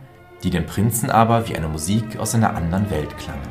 die 0.43 0.51
dem 0.51 0.67
Prinzen 0.67 1.09
aber 1.09 1.49
wie 1.49 1.57
eine 1.57 1.69
Musik 1.69 2.19
aus 2.19 2.35
einer 2.35 2.57
anderen 2.57 2.91
Welt 2.91 3.17
klangen. 3.17 3.47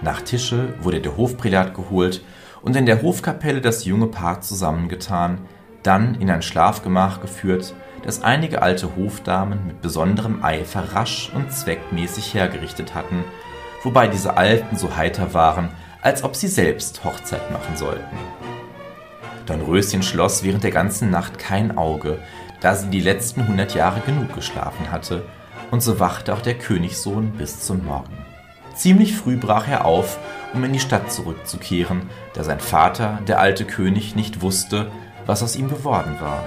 Nach 0.00 0.22
Tische 0.22 0.74
wurde 0.80 1.00
der 1.00 1.16
Hofprälat 1.16 1.74
geholt 1.74 2.22
und 2.62 2.76
in 2.76 2.86
der 2.86 3.02
Hofkapelle 3.02 3.60
das 3.60 3.84
junge 3.84 4.06
Paar 4.06 4.40
zusammengetan, 4.40 5.38
dann 5.82 6.14
in 6.20 6.30
ein 6.30 6.42
Schlafgemach 6.42 7.20
geführt, 7.20 7.74
das 8.04 8.22
einige 8.22 8.62
alte 8.62 8.94
Hofdamen 8.94 9.66
mit 9.66 9.82
besonderem 9.82 10.44
Eifer 10.44 10.94
rasch 10.94 11.32
und 11.34 11.52
zweckmäßig 11.52 12.32
hergerichtet 12.32 12.94
hatten, 12.94 13.24
wobei 13.82 14.06
diese 14.06 14.36
Alten 14.36 14.76
so 14.76 14.94
heiter 14.94 15.34
waren, 15.34 15.70
als 16.00 16.22
ob 16.22 16.36
sie 16.36 16.46
selbst 16.46 17.02
Hochzeit 17.02 17.50
machen 17.50 17.76
sollten. 17.76 18.16
Dornröschen 19.46 20.04
schloss 20.04 20.44
während 20.44 20.62
der 20.62 20.70
ganzen 20.70 21.10
Nacht 21.10 21.40
kein 21.40 21.76
Auge, 21.76 22.20
da 22.62 22.74
sie 22.76 22.88
die 22.88 23.00
letzten 23.00 23.46
hundert 23.46 23.74
Jahre 23.74 24.00
genug 24.00 24.34
geschlafen 24.34 24.90
hatte, 24.90 25.24
und 25.70 25.82
so 25.82 25.98
wachte 25.98 26.32
auch 26.32 26.42
der 26.42 26.54
Königssohn 26.54 27.32
bis 27.32 27.60
zum 27.60 27.84
Morgen. 27.84 28.16
Ziemlich 28.74 29.16
früh 29.16 29.36
brach 29.36 29.68
er 29.68 29.84
auf, 29.84 30.18
um 30.54 30.64
in 30.64 30.72
die 30.72 30.80
Stadt 30.80 31.12
zurückzukehren, 31.12 32.02
da 32.34 32.44
sein 32.44 32.60
Vater, 32.60 33.18
der 33.26 33.40
alte 33.40 33.64
König, 33.64 34.16
nicht 34.16 34.40
wusste, 34.40 34.90
was 35.26 35.42
aus 35.42 35.56
ihm 35.56 35.68
geworden 35.68 36.16
war. 36.20 36.44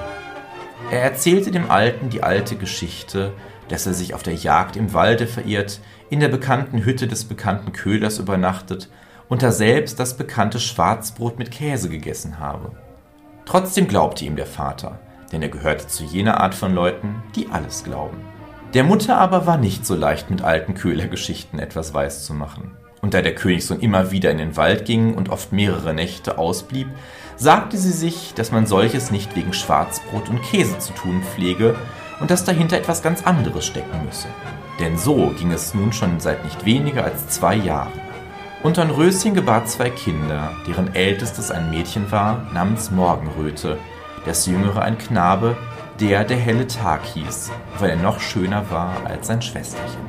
Er 0.91 1.01
erzählte 1.01 1.51
dem 1.51 1.69
Alten 1.69 2.09
die 2.09 2.23
alte 2.23 2.55
Geschichte, 2.55 3.33
dass 3.67 3.85
er 3.85 3.93
sich 3.93 4.13
auf 4.13 4.23
der 4.23 4.35
Jagd 4.35 4.75
im 4.75 4.93
Walde 4.93 5.27
verirrt, 5.27 5.79
in 6.09 6.19
der 6.19 6.29
bekannten 6.29 6.85
Hütte 6.85 7.07
des 7.07 7.25
bekannten 7.25 7.73
Köhlers 7.73 8.19
übernachtet 8.19 8.89
und 9.27 9.41
da 9.41 9.51
selbst 9.51 9.99
das 9.99 10.17
bekannte 10.17 10.59
Schwarzbrot 10.59 11.39
mit 11.39 11.51
Käse 11.51 11.89
gegessen 11.89 12.39
habe. 12.39 12.71
Trotzdem 13.45 13.87
glaubte 13.87 14.25
ihm 14.25 14.35
der 14.35 14.45
Vater, 14.45 14.99
denn 15.35 15.41
er 15.41 15.49
gehörte 15.49 15.85
zu 15.87 16.05
jener 16.05 16.39
Art 16.39 16.55
von 16.55 16.73
Leuten, 16.73 17.21
die 17.35 17.49
alles 17.51 17.83
glauben. 17.83 18.15
Der 18.73 18.85
Mutter 18.85 19.17
aber 19.17 19.45
war 19.45 19.57
nicht 19.57 19.85
so 19.85 19.93
leicht 19.93 20.29
mit 20.29 20.41
alten 20.41 20.75
Köhlergeschichten 20.75 21.59
etwas 21.59 21.93
weiszumachen. 21.93 22.71
und 23.01 23.13
da 23.13 23.21
der 23.21 23.35
Königssohn 23.35 23.81
immer 23.81 24.11
wieder 24.11 24.31
in 24.31 24.37
den 24.37 24.55
Wald 24.55 24.85
ging 24.85 25.13
und 25.13 25.29
oft 25.29 25.51
mehrere 25.51 25.93
Nächte 25.93 26.37
ausblieb, 26.37 26.87
sagte 27.35 27.77
sie 27.77 27.91
sich, 27.91 28.33
dass 28.33 28.51
man 28.51 28.65
solches 28.65 29.11
nicht 29.11 29.35
wegen 29.35 29.53
Schwarzbrot 29.53 30.29
und 30.29 30.41
Käse 30.41 30.79
zu 30.79 30.93
tun 30.93 31.21
pflege 31.21 31.75
und 32.21 32.31
dass 32.31 32.45
dahinter 32.45 32.77
etwas 32.77 33.03
ganz 33.03 33.23
anderes 33.23 33.65
stecken 33.65 34.05
müsse. 34.05 34.29
Denn 34.79 34.97
so 34.97 35.33
ging 35.37 35.51
es 35.51 35.73
nun 35.73 35.91
schon 35.91 36.21
seit 36.21 36.45
nicht 36.45 36.65
weniger 36.65 37.03
als 37.03 37.27
zwei 37.27 37.55
Jahren. 37.55 37.91
Und 38.63 38.77
Dornröschen 38.77 39.35
gebar 39.35 39.65
zwei 39.65 39.89
Kinder, 39.89 40.53
deren 40.65 40.95
ältestes 40.95 41.51
ein 41.51 41.69
Mädchen 41.69 42.09
war, 42.09 42.47
namens 42.53 42.89
Morgenröte, 42.89 43.77
das 44.25 44.45
jüngere 44.45 44.81
ein 44.81 44.97
Knabe, 44.97 45.55
der 45.99 46.23
der 46.23 46.37
helle 46.37 46.67
Tag 46.67 47.05
hieß, 47.05 47.51
weil 47.79 47.91
er 47.91 47.95
noch 47.95 48.19
schöner 48.19 48.69
war 48.69 49.05
als 49.05 49.27
sein 49.27 49.41
Schwesterchen. 49.41 50.05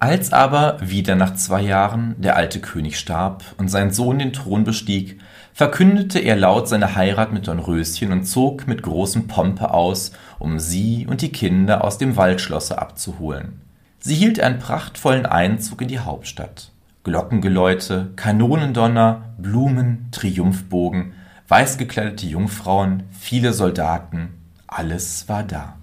Als 0.00 0.32
aber, 0.32 0.78
wieder 0.80 1.16
nach 1.16 1.34
zwei 1.34 1.60
Jahren, 1.60 2.14
der 2.18 2.36
alte 2.36 2.60
König 2.60 2.98
starb 2.98 3.42
und 3.56 3.68
sein 3.68 3.90
Sohn 3.90 4.20
den 4.20 4.32
Thron 4.32 4.62
bestieg, 4.62 5.20
verkündete 5.52 6.20
er 6.20 6.36
laut 6.36 6.68
seine 6.68 6.94
Heirat 6.94 7.32
mit 7.32 7.48
Dornröschen 7.48 8.12
und 8.12 8.24
zog 8.24 8.68
mit 8.68 8.82
großem 8.82 9.26
Pompe 9.26 9.74
aus, 9.74 10.12
um 10.38 10.60
sie 10.60 11.04
und 11.10 11.20
die 11.20 11.32
Kinder 11.32 11.82
aus 11.82 11.98
dem 11.98 12.16
Waldschlosse 12.16 12.80
abzuholen. 12.80 13.60
Sie 13.98 14.14
hielt 14.14 14.38
einen 14.38 14.60
prachtvollen 14.60 15.26
Einzug 15.26 15.82
in 15.82 15.88
die 15.88 15.98
Hauptstadt. 15.98 16.70
Glockengeläute, 17.02 18.10
Kanonendonner, 18.14 19.22
Blumen, 19.38 20.08
Triumphbogen, 20.12 21.14
weißgekleidete 21.48 22.26
Jungfrauen, 22.26 23.04
viele 23.10 23.54
Soldaten, 23.54 24.34
alles 24.66 25.28
war 25.28 25.42
da. 25.42 25.78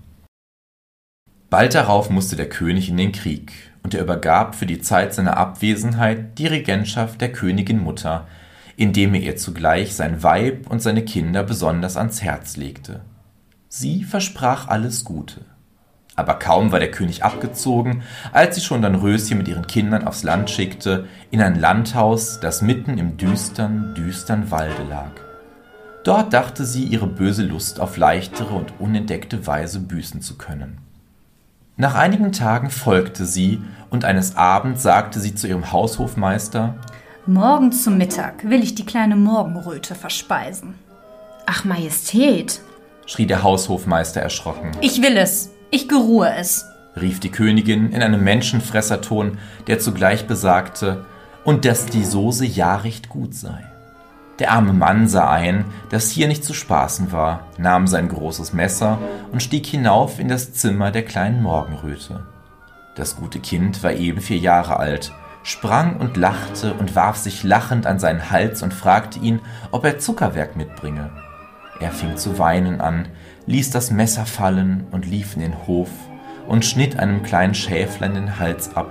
Bald 1.50 1.74
darauf 1.74 2.10
musste 2.10 2.36
der 2.36 2.50
König 2.50 2.90
in 2.90 2.98
den 2.98 3.12
Krieg, 3.12 3.52
und 3.82 3.94
er 3.94 4.02
übergab 4.02 4.56
für 4.56 4.66
die 4.66 4.82
Zeit 4.82 5.14
seiner 5.14 5.38
Abwesenheit 5.38 6.38
die 6.38 6.48
Regentschaft 6.48 7.20
der 7.20 7.32
Königin 7.32 7.80
Mutter, 7.80 8.28
indem 8.78 9.14
er 9.16 9.22
ihr 9.22 9.38
zugleich 9.38 9.96
sein 9.96 10.22
Weib 10.22 10.70
und 10.70 10.82
seine 10.82 11.04
Kinder 11.04 11.44
besonders 11.44 11.98
ans 11.98 12.22
Herz 12.22 12.58
legte. 12.58 13.02
Sie 13.68 14.04
versprach 14.04 14.68
alles 14.68 15.04
Gute. 15.04 15.42
Aber 16.16 16.36
kaum 16.36 16.72
war 16.72 16.80
der 16.80 16.92
König 16.92 17.24
abgezogen, 17.24 18.04
als 18.32 18.56
sie 18.56 18.62
schon 18.62 18.82
dann 18.82 18.96
Röschen 18.96 19.38
mit 19.38 19.48
ihren 19.48 19.68
Kindern 19.68 20.08
aufs 20.08 20.24
Land 20.24 20.50
schickte, 20.50 21.08
in 21.32 21.42
ein 21.42 21.60
Landhaus, 21.60 22.40
das 22.40 22.62
mitten 22.62 22.98
im 22.98 23.18
düstern, 23.18 23.94
düstern 23.96 24.50
Walde 24.52 24.84
lag. 24.84 25.25
Dort 26.06 26.34
dachte 26.34 26.66
sie, 26.66 26.84
ihre 26.84 27.08
böse 27.08 27.42
Lust 27.42 27.80
auf 27.80 27.98
leichtere 27.98 28.54
und 28.54 28.80
unentdeckte 28.80 29.48
Weise 29.48 29.80
büßen 29.80 30.22
zu 30.22 30.38
können. 30.38 30.78
Nach 31.78 31.96
einigen 31.96 32.32
Tagen 32.32 32.70
folgte 32.70 33.26
sie, 33.26 33.60
und 33.90 34.06
eines 34.06 34.38
Abends 34.38 34.84
sagte 34.84 35.20
sie 35.20 35.34
zu 35.34 35.48
ihrem 35.48 35.72
Haushofmeister 35.72 36.76
Morgen 37.26 37.72
zum 37.72 37.98
Mittag 37.98 38.48
will 38.48 38.62
ich 38.62 38.76
die 38.76 38.86
kleine 38.86 39.16
Morgenröte 39.16 39.96
verspeisen. 39.96 40.76
Ach, 41.48 41.66
Majestät, 41.66 42.62
schrie 43.08 43.26
der 43.26 43.42
Haushofmeister 43.42 44.22
erschrocken. 44.22 44.72
Ich 44.82 45.02
will 45.02 45.18
es, 45.18 45.50
ich 45.72 45.90
geruhe 45.90 46.30
es, 46.38 46.66
rief 47.02 47.20
die 47.20 47.32
Königin 47.32 47.92
in 47.92 48.04
einem 48.04 48.24
Menschenfresserton, 48.24 49.40
der 49.66 49.80
zugleich 49.80 50.28
besagte, 50.28 51.04
und 51.44 51.66
dass 51.66 51.88
die 51.88 52.06
Soße 52.06 52.46
ja 52.46 52.76
recht 52.76 53.10
gut 53.10 53.34
sei. 53.34 53.64
Der 54.40 54.52
arme 54.52 54.74
Mann 54.74 55.08
sah 55.08 55.30
ein, 55.30 55.66
dass 55.90 56.10
hier 56.10 56.28
nicht 56.28 56.44
zu 56.44 56.54
spaßen 56.54 57.14
war, 57.14 57.48
nahm 57.58 57.88
sein 57.88 58.10
großes 58.10 58.52
Messer 58.52 59.00
und 59.32 59.42
stieg 59.42 59.66
hinauf 59.66 60.20
in 60.20 60.28
das 60.28 60.54
Zimmer 60.54 60.92
der 60.92 61.04
kleinen 61.04 61.42
Morgenröte. 61.42 62.26
Das 62.96 63.16
gute 63.16 63.40
Kind 63.40 63.82
war 63.84 63.94
eben 63.94 64.20
vier 64.20 64.38
Jahre 64.38 64.78
alt, 64.78 65.14
sprang 65.44 65.98
und 65.98 66.18
lachte 66.18 66.74
und 66.74 66.96
warf 66.96 67.16
sich 67.16 67.44
lachend 67.44 67.88
an 67.88 68.00
seinen 68.00 68.30
Hals 68.30 68.62
und 68.62 68.74
fragte 68.74 69.20
ihn, 69.20 69.40
ob 69.72 69.86
er 69.86 70.00
Zuckerwerk 70.00 70.58
mitbringe. 70.58 71.12
Er 71.80 71.92
fing 71.92 72.18
zu 72.18 72.38
weinen 72.38 72.82
an, 72.82 73.08
ließ 73.46 73.70
das 73.70 73.92
Messer 73.92 74.26
fallen 74.26 74.88
und 74.92 75.06
lief 75.06 75.36
in 75.36 75.42
den 75.42 75.68
Hof 75.68 75.90
und 76.48 76.66
schnitt 76.66 77.00
einem 77.00 77.24
kleinen 77.24 77.54
Schäflein 77.54 78.16
den 78.16 78.40
Hals 78.40 78.76
ab 78.76 78.90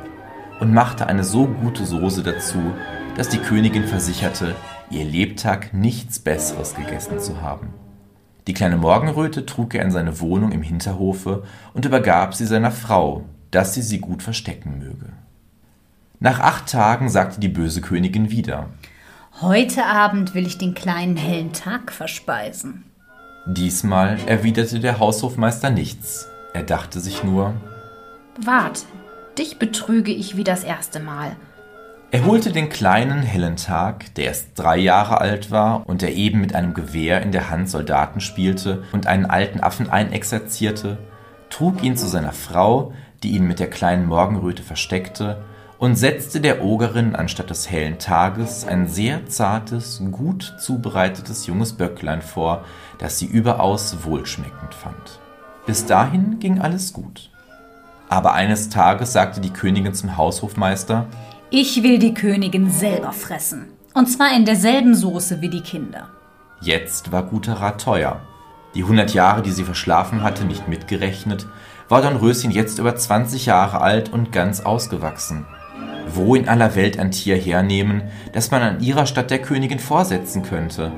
und 0.60 0.72
machte 0.72 1.06
eine 1.06 1.24
so 1.24 1.46
gute 1.46 1.84
Soße 1.84 2.22
dazu, 2.22 2.74
dass 3.16 3.28
die 3.28 3.38
Königin 3.38 3.86
versicherte, 3.86 4.54
ihr 4.90 5.04
Lebtag 5.04 5.72
nichts 5.74 6.18
Besseres 6.18 6.74
gegessen 6.74 7.18
zu 7.18 7.40
haben. 7.40 7.68
Die 8.46 8.54
kleine 8.54 8.76
Morgenröte 8.76 9.46
trug 9.46 9.74
er 9.74 9.82
in 9.82 9.90
seine 9.90 10.20
Wohnung 10.20 10.52
im 10.52 10.62
Hinterhofe 10.62 11.44
und 11.72 11.84
übergab 11.84 12.34
sie 12.34 12.46
seiner 12.46 12.70
Frau, 12.70 13.24
dass 13.50 13.74
sie 13.74 13.82
sie 13.82 14.00
gut 14.00 14.22
verstecken 14.22 14.78
möge. 14.78 15.12
Nach 16.20 16.40
acht 16.40 16.70
Tagen 16.70 17.08
sagte 17.08 17.40
die 17.40 17.48
böse 17.48 17.80
Königin 17.80 18.30
wieder 18.30 18.68
Heute 19.40 19.84
Abend 19.84 20.34
will 20.34 20.46
ich 20.46 20.58
den 20.58 20.74
kleinen 20.74 21.16
hellen 21.16 21.52
Tag 21.52 21.90
verspeisen. 21.90 22.84
Diesmal 23.46 24.18
erwiderte 24.26 24.80
der 24.80 24.98
Haushofmeister 25.00 25.70
nichts. 25.70 26.28
Er 26.52 26.62
dachte 26.62 27.00
sich 27.00 27.24
nur 27.24 27.54
Wart, 28.40 28.84
dich 29.38 29.58
betrüge 29.58 30.12
ich 30.12 30.36
wie 30.36 30.44
das 30.44 30.64
erste 30.64 31.00
Mal. 31.00 31.36
Er 32.14 32.24
holte 32.26 32.52
den 32.52 32.68
kleinen, 32.68 33.22
hellen 33.22 33.56
Tag, 33.56 34.14
der 34.14 34.26
erst 34.26 34.50
drei 34.54 34.76
Jahre 34.76 35.20
alt 35.20 35.50
war 35.50 35.82
und 35.88 36.00
der 36.00 36.14
eben 36.14 36.40
mit 36.40 36.54
einem 36.54 36.72
Gewehr 36.72 37.20
in 37.22 37.32
der 37.32 37.50
Hand 37.50 37.68
Soldaten 37.68 38.20
spielte 38.20 38.84
und 38.92 39.08
einen 39.08 39.26
alten 39.26 39.58
Affen 39.58 39.90
einexerzierte, 39.90 40.98
trug 41.50 41.82
ihn 41.82 41.96
zu 41.96 42.06
seiner 42.06 42.30
Frau, 42.30 42.92
die 43.24 43.32
ihn 43.32 43.48
mit 43.48 43.58
der 43.58 43.68
kleinen 43.68 44.06
Morgenröte 44.06 44.62
versteckte, 44.62 45.42
und 45.78 45.96
setzte 45.96 46.40
der 46.40 46.62
Ogerin 46.62 47.16
anstatt 47.16 47.50
des 47.50 47.68
hellen 47.68 47.98
Tages 47.98 48.64
ein 48.64 48.86
sehr 48.86 49.26
zartes, 49.26 50.00
gut 50.12 50.54
zubereitetes 50.60 51.48
junges 51.48 51.72
Böcklein 51.72 52.22
vor, 52.22 52.64
das 52.98 53.18
sie 53.18 53.26
überaus 53.26 54.04
wohlschmeckend 54.04 54.72
fand. 54.72 55.18
Bis 55.66 55.84
dahin 55.84 56.38
ging 56.38 56.60
alles 56.60 56.92
gut. 56.92 57.30
Aber 58.08 58.34
eines 58.34 58.68
Tages 58.68 59.12
sagte 59.12 59.40
die 59.40 59.52
Königin 59.52 59.94
zum 59.94 60.16
Haushofmeister 60.16 61.08
ich 61.50 61.82
will 61.82 61.98
die 61.98 62.14
Königin 62.14 62.70
selber 62.70 63.12
fressen. 63.12 63.66
Und 63.94 64.06
zwar 64.06 64.34
in 64.34 64.44
derselben 64.44 64.94
Soße 64.94 65.40
wie 65.40 65.50
die 65.50 65.60
Kinder. 65.60 66.08
Jetzt 66.60 67.12
war 67.12 67.22
guter 67.22 67.54
Rat 67.54 67.80
teuer. 67.80 68.20
Die 68.74 68.82
hundert 68.82 69.14
Jahre, 69.14 69.42
die 69.42 69.52
sie 69.52 69.62
verschlafen 69.62 70.22
hatte, 70.22 70.44
nicht 70.44 70.66
mitgerechnet, 70.66 71.46
war 71.88 72.02
Dornröschen 72.02 72.50
jetzt 72.50 72.78
über 72.78 72.96
20 72.96 73.46
Jahre 73.46 73.80
alt 73.80 74.12
und 74.12 74.32
ganz 74.32 74.60
ausgewachsen. 74.60 75.46
Wo 76.08 76.34
in 76.34 76.48
aller 76.48 76.74
Welt 76.74 76.98
ein 76.98 77.12
Tier 77.12 77.36
hernehmen, 77.36 78.02
das 78.32 78.50
man 78.50 78.62
an 78.62 78.80
ihrer 78.80 79.06
Stadt 79.06 79.30
der 79.30 79.40
Königin 79.40 79.78
vorsetzen 79.78 80.42
könnte? 80.42 80.90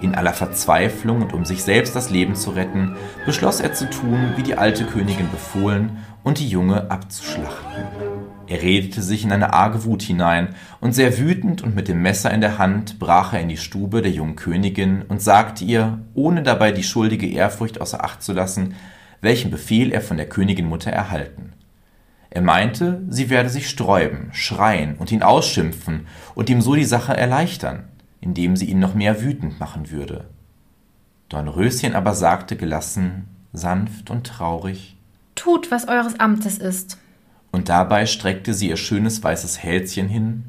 In 0.00 0.14
aller 0.14 0.34
Verzweiflung 0.34 1.22
und 1.22 1.32
um 1.32 1.44
sich 1.44 1.62
selbst 1.62 1.96
das 1.96 2.10
Leben 2.10 2.34
zu 2.34 2.50
retten, 2.50 2.96
beschloss 3.24 3.60
er 3.60 3.72
zu 3.72 3.88
tun, 3.88 4.34
wie 4.36 4.42
die 4.42 4.56
alte 4.56 4.84
Königin 4.84 5.30
befohlen, 5.30 5.98
und 6.22 6.38
die 6.38 6.48
Junge 6.48 6.90
abzuschlachten. 6.90 8.13
Er 8.46 8.60
redete 8.60 9.02
sich 9.02 9.24
in 9.24 9.32
eine 9.32 9.54
arge 9.54 9.84
Wut 9.84 10.02
hinein, 10.02 10.54
und 10.80 10.92
sehr 10.92 11.18
wütend 11.18 11.62
und 11.62 11.74
mit 11.74 11.88
dem 11.88 12.02
Messer 12.02 12.30
in 12.30 12.40
der 12.40 12.58
Hand 12.58 12.98
brach 12.98 13.32
er 13.32 13.40
in 13.40 13.48
die 13.48 13.56
Stube 13.56 14.02
der 14.02 14.10
jungen 14.12 14.36
Königin 14.36 15.02
und 15.02 15.22
sagte 15.22 15.64
ihr, 15.64 16.00
ohne 16.14 16.42
dabei 16.42 16.72
die 16.72 16.82
schuldige 16.82 17.26
Ehrfurcht 17.26 17.80
außer 17.80 18.04
Acht 18.04 18.22
zu 18.22 18.32
lassen, 18.32 18.74
welchen 19.20 19.50
Befehl 19.50 19.92
er 19.92 20.02
von 20.02 20.18
der 20.18 20.28
Königin 20.28 20.68
Mutter 20.68 20.90
erhalten. 20.90 21.54
Er 22.28 22.42
meinte, 22.42 23.02
sie 23.08 23.30
werde 23.30 23.48
sich 23.48 23.70
sträuben, 23.70 24.28
schreien 24.32 24.96
und 24.96 25.10
ihn 25.12 25.22
ausschimpfen 25.22 26.06
und 26.34 26.50
ihm 26.50 26.60
so 26.60 26.74
die 26.74 26.84
Sache 26.84 27.16
erleichtern, 27.16 27.84
indem 28.20 28.56
sie 28.56 28.66
ihn 28.66 28.80
noch 28.80 28.94
mehr 28.94 29.22
wütend 29.22 29.60
machen 29.60 29.90
würde. 29.90 30.28
Dornröschen 31.28 31.94
aber 31.94 32.14
sagte 32.14 32.56
gelassen, 32.56 33.28
sanft 33.52 34.10
und 34.10 34.26
traurig 34.26 34.96
Tut, 35.34 35.70
was 35.70 35.88
eures 35.88 36.20
Amtes 36.20 36.58
ist 36.58 36.98
und 37.54 37.68
dabei 37.68 38.06
streckte 38.06 38.52
sie 38.52 38.68
ihr 38.68 38.76
schönes 38.76 39.22
weißes 39.22 39.62
Hälschen 39.62 40.08
hin. 40.08 40.42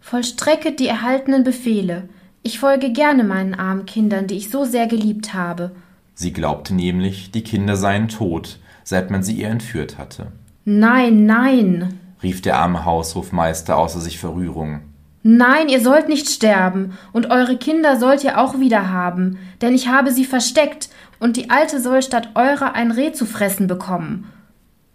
Vollstrecket 0.00 0.80
die 0.80 0.88
erhaltenen 0.88 1.44
Befehle. 1.44 2.08
Ich 2.42 2.58
folge 2.58 2.92
gerne 2.92 3.24
meinen 3.24 3.54
armen 3.54 3.84
Kindern, 3.84 4.26
die 4.26 4.36
ich 4.36 4.48
so 4.48 4.64
sehr 4.64 4.86
geliebt 4.86 5.34
habe. 5.34 5.72
Sie 6.14 6.32
glaubte 6.32 6.74
nämlich, 6.74 7.30
die 7.30 7.42
Kinder 7.42 7.76
seien 7.76 8.08
tot, 8.08 8.58
seit 8.84 9.10
man 9.10 9.22
sie 9.22 9.34
ihr 9.34 9.48
entführt 9.48 9.98
hatte. 9.98 10.32
Nein, 10.64 11.26
nein, 11.26 11.98
rief 12.22 12.40
der 12.42 12.58
arme 12.58 12.84
Haushofmeister 12.84 13.76
außer 13.76 14.00
sich 14.00 14.18
vor 14.18 14.34
Rührung. 14.34 14.80
Nein, 15.22 15.68
ihr 15.68 15.80
sollt 15.80 16.08
nicht 16.08 16.30
sterben, 16.30 16.96
und 17.12 17.30
eure 17.30 17.58
Kinder 17.58 17.98
sollt 17.98 18.24
ihr 18.24 18.38
auch 18.38 18.58
wieder 18.58 18.90
haben, 18.90 19.38
denn 19.60 19.74
ich 19.74 19.88
habe 19.88 20.12
sie 20.12 20.24
versteckt, 20.24 20.88
und 21.18 21.36
die 21.36 21.50
Alte 21.50 21.80
soll 21.80 22.02
statt 22.02 22.30
eurer 22.34 22.74
ein 22.74 22.90
Reh 22.90 23.12
zu 23.12 23.26
fressen 23.26 23.66
bekommen. 23.66 24.26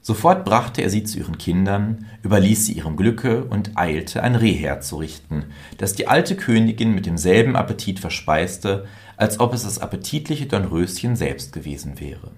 Sofort 0.07 0.45
brachte 0.45 0.83
er 0.83 0.91
sie 0.91 1.03
zu 1.03 1.17
ihren 1.17 1.39
Kindern, 1.39 2.05
überließ 2.21 2.67
sie 2.67 2.73
ihrem 2.73 2.95
Glücke 2.95 3.43
und 3.43 3.71
eilte, 3.75 4.21
ein 4.21 4.35
Reh 4.35 4.53
herzurichten, 4.53 5.45
das 5.79 5.93
die 5.93 6.07
alte 6.07 6.35
Königin 6.35 6.93
mit 6.93 7.07
demselben 7.07 7.55
Appetit 7.55 7.99
verspeiste, 7.99 8.85
als 9.17 9.39
ob 9.39 9.51
es 9.55 9.63
das 9.63 9.79
appetitliche 9.79 10.45
Dornröschen 10.45 11.15
selbst 11.15 11.53
gewesen 11.53 11.99
wäre. 11.99 12.29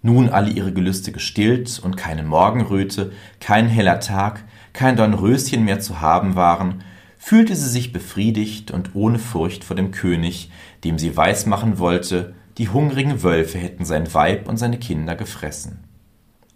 Nun 0.00 0.30
alle 0.30 0.48
ihre 0.48 0.72
Gelüste 0.72 1.12
gestillt 1.12 1.78
und 1.84 1.98
keine 1.98 2.22
Morgenröte, 2.22 3.12
kein 3.38 3.68
heller 3.68 4.00
Tag, 4.00 4.42
kein 4.72 4.96
Dornröschen 4.96 5.62
mehr 5.62 5.80
zu 5.80 6.00
haben 6.00 6.36
waren, 6.36 6.82
fühlte 7.18 7.54
sie 7.54 7.68
sich 7.68 7.92
befriedigt 7.92 8.70
und 8.70 8.94
ohne 8.94 9.18
Furcht 9.18 9.62
vor 9.62 9.76
dem 9.76 9.90
König, 9.90 10.50
dem 10.84 10.98
sie 10.98 11.18
weismachen 11.18 11.78
wollte, 11.78 12.32
die 12.56 12.70
hungrigen 12.70 13.22
Wölfe 13.22 13.58
hätten 13.58 13.84
sein 13.84 14.14
Weib 14.14 14.48
und 14.48 14.56
seine 14.56 14.78
Kinder 14.78 15.16
gefressen. 15.16 15.89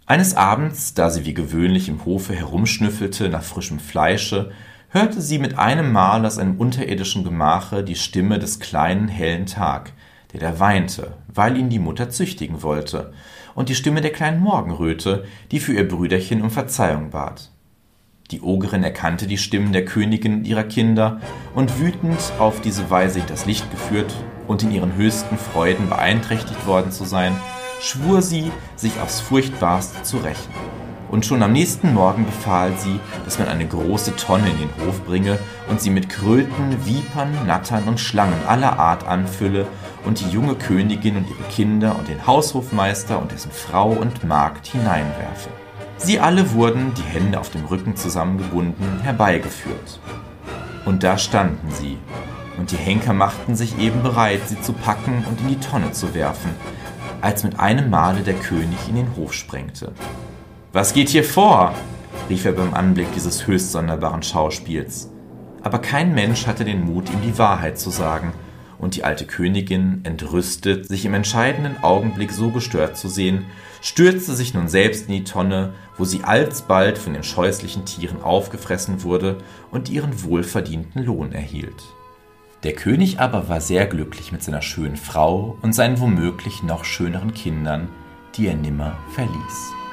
Eines 0.07 0.35
Abends, 0.35 0.93
da 0.93 1.09
sie 1.09 1.25
wie 1.25 1.33
gewöhnlich 1.33 1.89
im 1.89 2.05
Hofe 2.05 2.35
herumschnüffelte 2.35 3.27
nach 3.27 3.41
frischem 3.41 3.79
Fleische, 3.79 4.51
hörte 4.89 5.19
sie 5.19 5.39
mit 5.39 5.57
einem 5.57 5.91
Mal 5.91 6.23
aus 6.27 6.37
einem 6.37 6.57
unterirdischen 6.57 7.23
Gemache 7.23 7.83
die 7.83 7.95
Stimme 7.95 8.37
des 8.37 8.59
kleinen 8.59 9.07
hellen 9.07 9.47
Tag, 9.47 9.93
der 10.31 10.41
da 10.41 10.59
weinte, 10.59 11.13
weil 11.27 11.57
ihn 11.57 11.69
die 11.69 11.79
Mutter 11.79 12.11
züchtigen 12.11 12.61
wollte, 12.61 13.13
und 13.55 13.69
die 13.69 13.73
Stimme 13.73 14.01
der 14.01 14.11
kleinen 14.11 14.41
Morgenröte, 14.41 15.25
die 15.49 15.59
für 15.59 15.73
ihr 15.73 15.87
Brüderchen 15.87 16.43
um 16.43 16.51
Verzeihung 16.51 17.09
bat. 17.09 17.49
Die 18.29 18.41
Ogerin 18.41 18.83
erkannte 18.83 19.25
die 19.25 19.39
Stimmen 19.39 19.73
der 19.73 19.85
Königin 19.85 20.35
und 20.35 20.45
ihrer 20.45 20.65
Kinder, 20.65 21.19
und 21.55 21.79
wütend 21.79 22.19
auf 22.37 22.61
diese 22.61 22.91
Weise 22.91 23.23
das 23.27 23.47
Licht 23.47 23.71
geführt 23.71 24.13
und 24.47 24.61
in 24.61 24.71
ihren 24.71 24.95
höchsten 24.95 25.39
Freuden 25.39 25.89
beeinträchtigt 25.89 26.67
worden 26.67 26.91
zu 26.91 27.05
sein, 27.05 27.35
schwur 27.85 28.21
sie, 28.21 28.51
sich 28.75 28.99
aufs 28.99 29.21
Furchtbarste 29.21 30.01
zu 30.01 30.17
rächen. 30.17 30.51
Und 31.09 31.25
schon 31.25 31.43
am 31.43 31.51
nächsten 31.53 31.93
Morgen 31.93 32.25
befahl 32.25 32.73
sie, 32.77 32.99
dass 33.23 33.37
man 33.37 33.47
eine 33.47 33.67
große 33.67 34.15
Tonne 34.15 34.49
in 34.49 34.57
den 34.57 34.85
Hof 34.85 35.05
bringe 35.05 35.37
und 35.69 35.79
sie 35.79 35.91
mit 35.91 36.09
Kröten, 36.09 36.83
Vipern, 36.83 37.45
Nattern 37.45 37.83
und 37.83 37.99
Schlangen 37.99 38.43
aller 38.47 38.79
Art 38.79 39.07
anfülle 39.07 39.67
und 40.03 40.19
die 40.19 40.29
junge 40.29 40.55
Königin 40.55 41.15
und 41.15 41.29
ihre 41.29 41.47
Kinder 41.49 41.95
und 41.97 42.07
den 42.07 42.25
Haushofmeister 42.25 43.19
und 43.21 43.31
dessen 43.31 43.51
Frau 43.51 43.91
und 43.91 44.23
Magd 44.23 44.65
hineinwerfe. 44.67 45.49
Sie 45.97 46.19
alle 46.19 46.53
wurden, 46.53 46.93
die 46.95 47.03
Hände 47.03 47.39
auf 47.39 47.51
dem 47.51 47.65
Rücken 47.65 47.95
zusammengebunden, 47.95 48.99
herbeigeführt. 49.01 49.99
Und 50.85 51.03
da 51.03 51.17
standen 51.17 51.71
sie, 51.71 51.97
und 52.57 52.71
die 52.71 52.77
Henker 52.77 53.13
machten 53.13 53.55
sich 53.55 53.77
eben 53.77 54.01
bereit, 54.01 54.41
sie 54.47 54.59
zu 54.59 54.73
packen 54.73 55.23
und 55.29 55.41
in 55.41 55.47
die 55.49 55.59
Tonne 55.59 55.91
zu 55.91 56.13
werfen, 56.13 56.51
als 57.25 57.43
mit 57.43 57.59
einem 57.59 57.89
Male 57.89 58.21
der 58.21 58.35
König 58.35 58.77
in 58.87 58.97
den 58.97 59.15
Hof 59.15 59.33
sprengte. 59.33 59.93
Was 60.73 60.93
geht 60.93 61.09
hier 61.09 61.23
vor? 61.23 61.73
rief 62.29 62.45
er 62.45 62.51
beim 62.51 62.75
Anblick 62.75 63.11
dieses 63.15 63.47
höchst 63.47 63.71
sonderbaren 63.71 64.21
Schauspiels. 64.21 65.09
Aber 65.63 65.79
kein 65.79 66.13
Mensch 66.13 66.45
hatte 66.45 66.63
den 66.65 66.85
Mut, 66.85 67.09
ihm 67.09 67.21
die 67.23 67.39
Wahrheit 67.39 67.79
zu 67.79 67.89
sagen, 67.89 68.31
und 68.77 68.95
die 68.95 69.03
alte 69.03 69.25
Königin, 69.25 70.01
entrüstet, 70.03 70.87
sich 70.87 71.03
im 71.05 71.15
entscheidenden 71.15 71.83
Augenblick 71.83 72.31
so 72.31 72.51
gestört 72.51 72.95
zu 72.95 73.07
sehen, 73.07 73.45
stürzte 73.81 74.35
sich 74.35 74.53
nun 74.53 74.67
selbst 74.67 75.07
in 75.07 75.15
die 75.15 75.23
Tonne, 75.23 75.73
wo 75.97 76.05
sie 76.05 76.23
alsbald 76.23 76.99
von 76.99 77.13
den 77.13 77.23
scheußlichen 77.23 77.85
Tieren 77.85 78.21
aufgefressen 78.21 79.01
wurde 79.01 79.39
und 79.71 79.89
ihren 79.89 80.23
wohlverdienten 80.23 81.03
Lohn 81.03 81.31
erhielt. 81.31 81.83
Der 82.65 82.73
König 82.73 83.19
aber 83.19 83.47
war 83.47 83.61
sehr 83.61 83.85
glücklich 83.85 84.31
mit 84.31 84.41
seiner 84.41 84.63
schönen 84.63 84.97
Frau 84.97 85.55
und 85.61 85.73
seinen 85.73 85.99
womöglich 85.99 86.63
noch 86.63 86.83
schöneren 86.83 87.31
Kindern, 87.31 87.89
die 88.35 88.47
er 88.47 88.55
nimmer 88.55 88.97
verließ. 89.13 89.84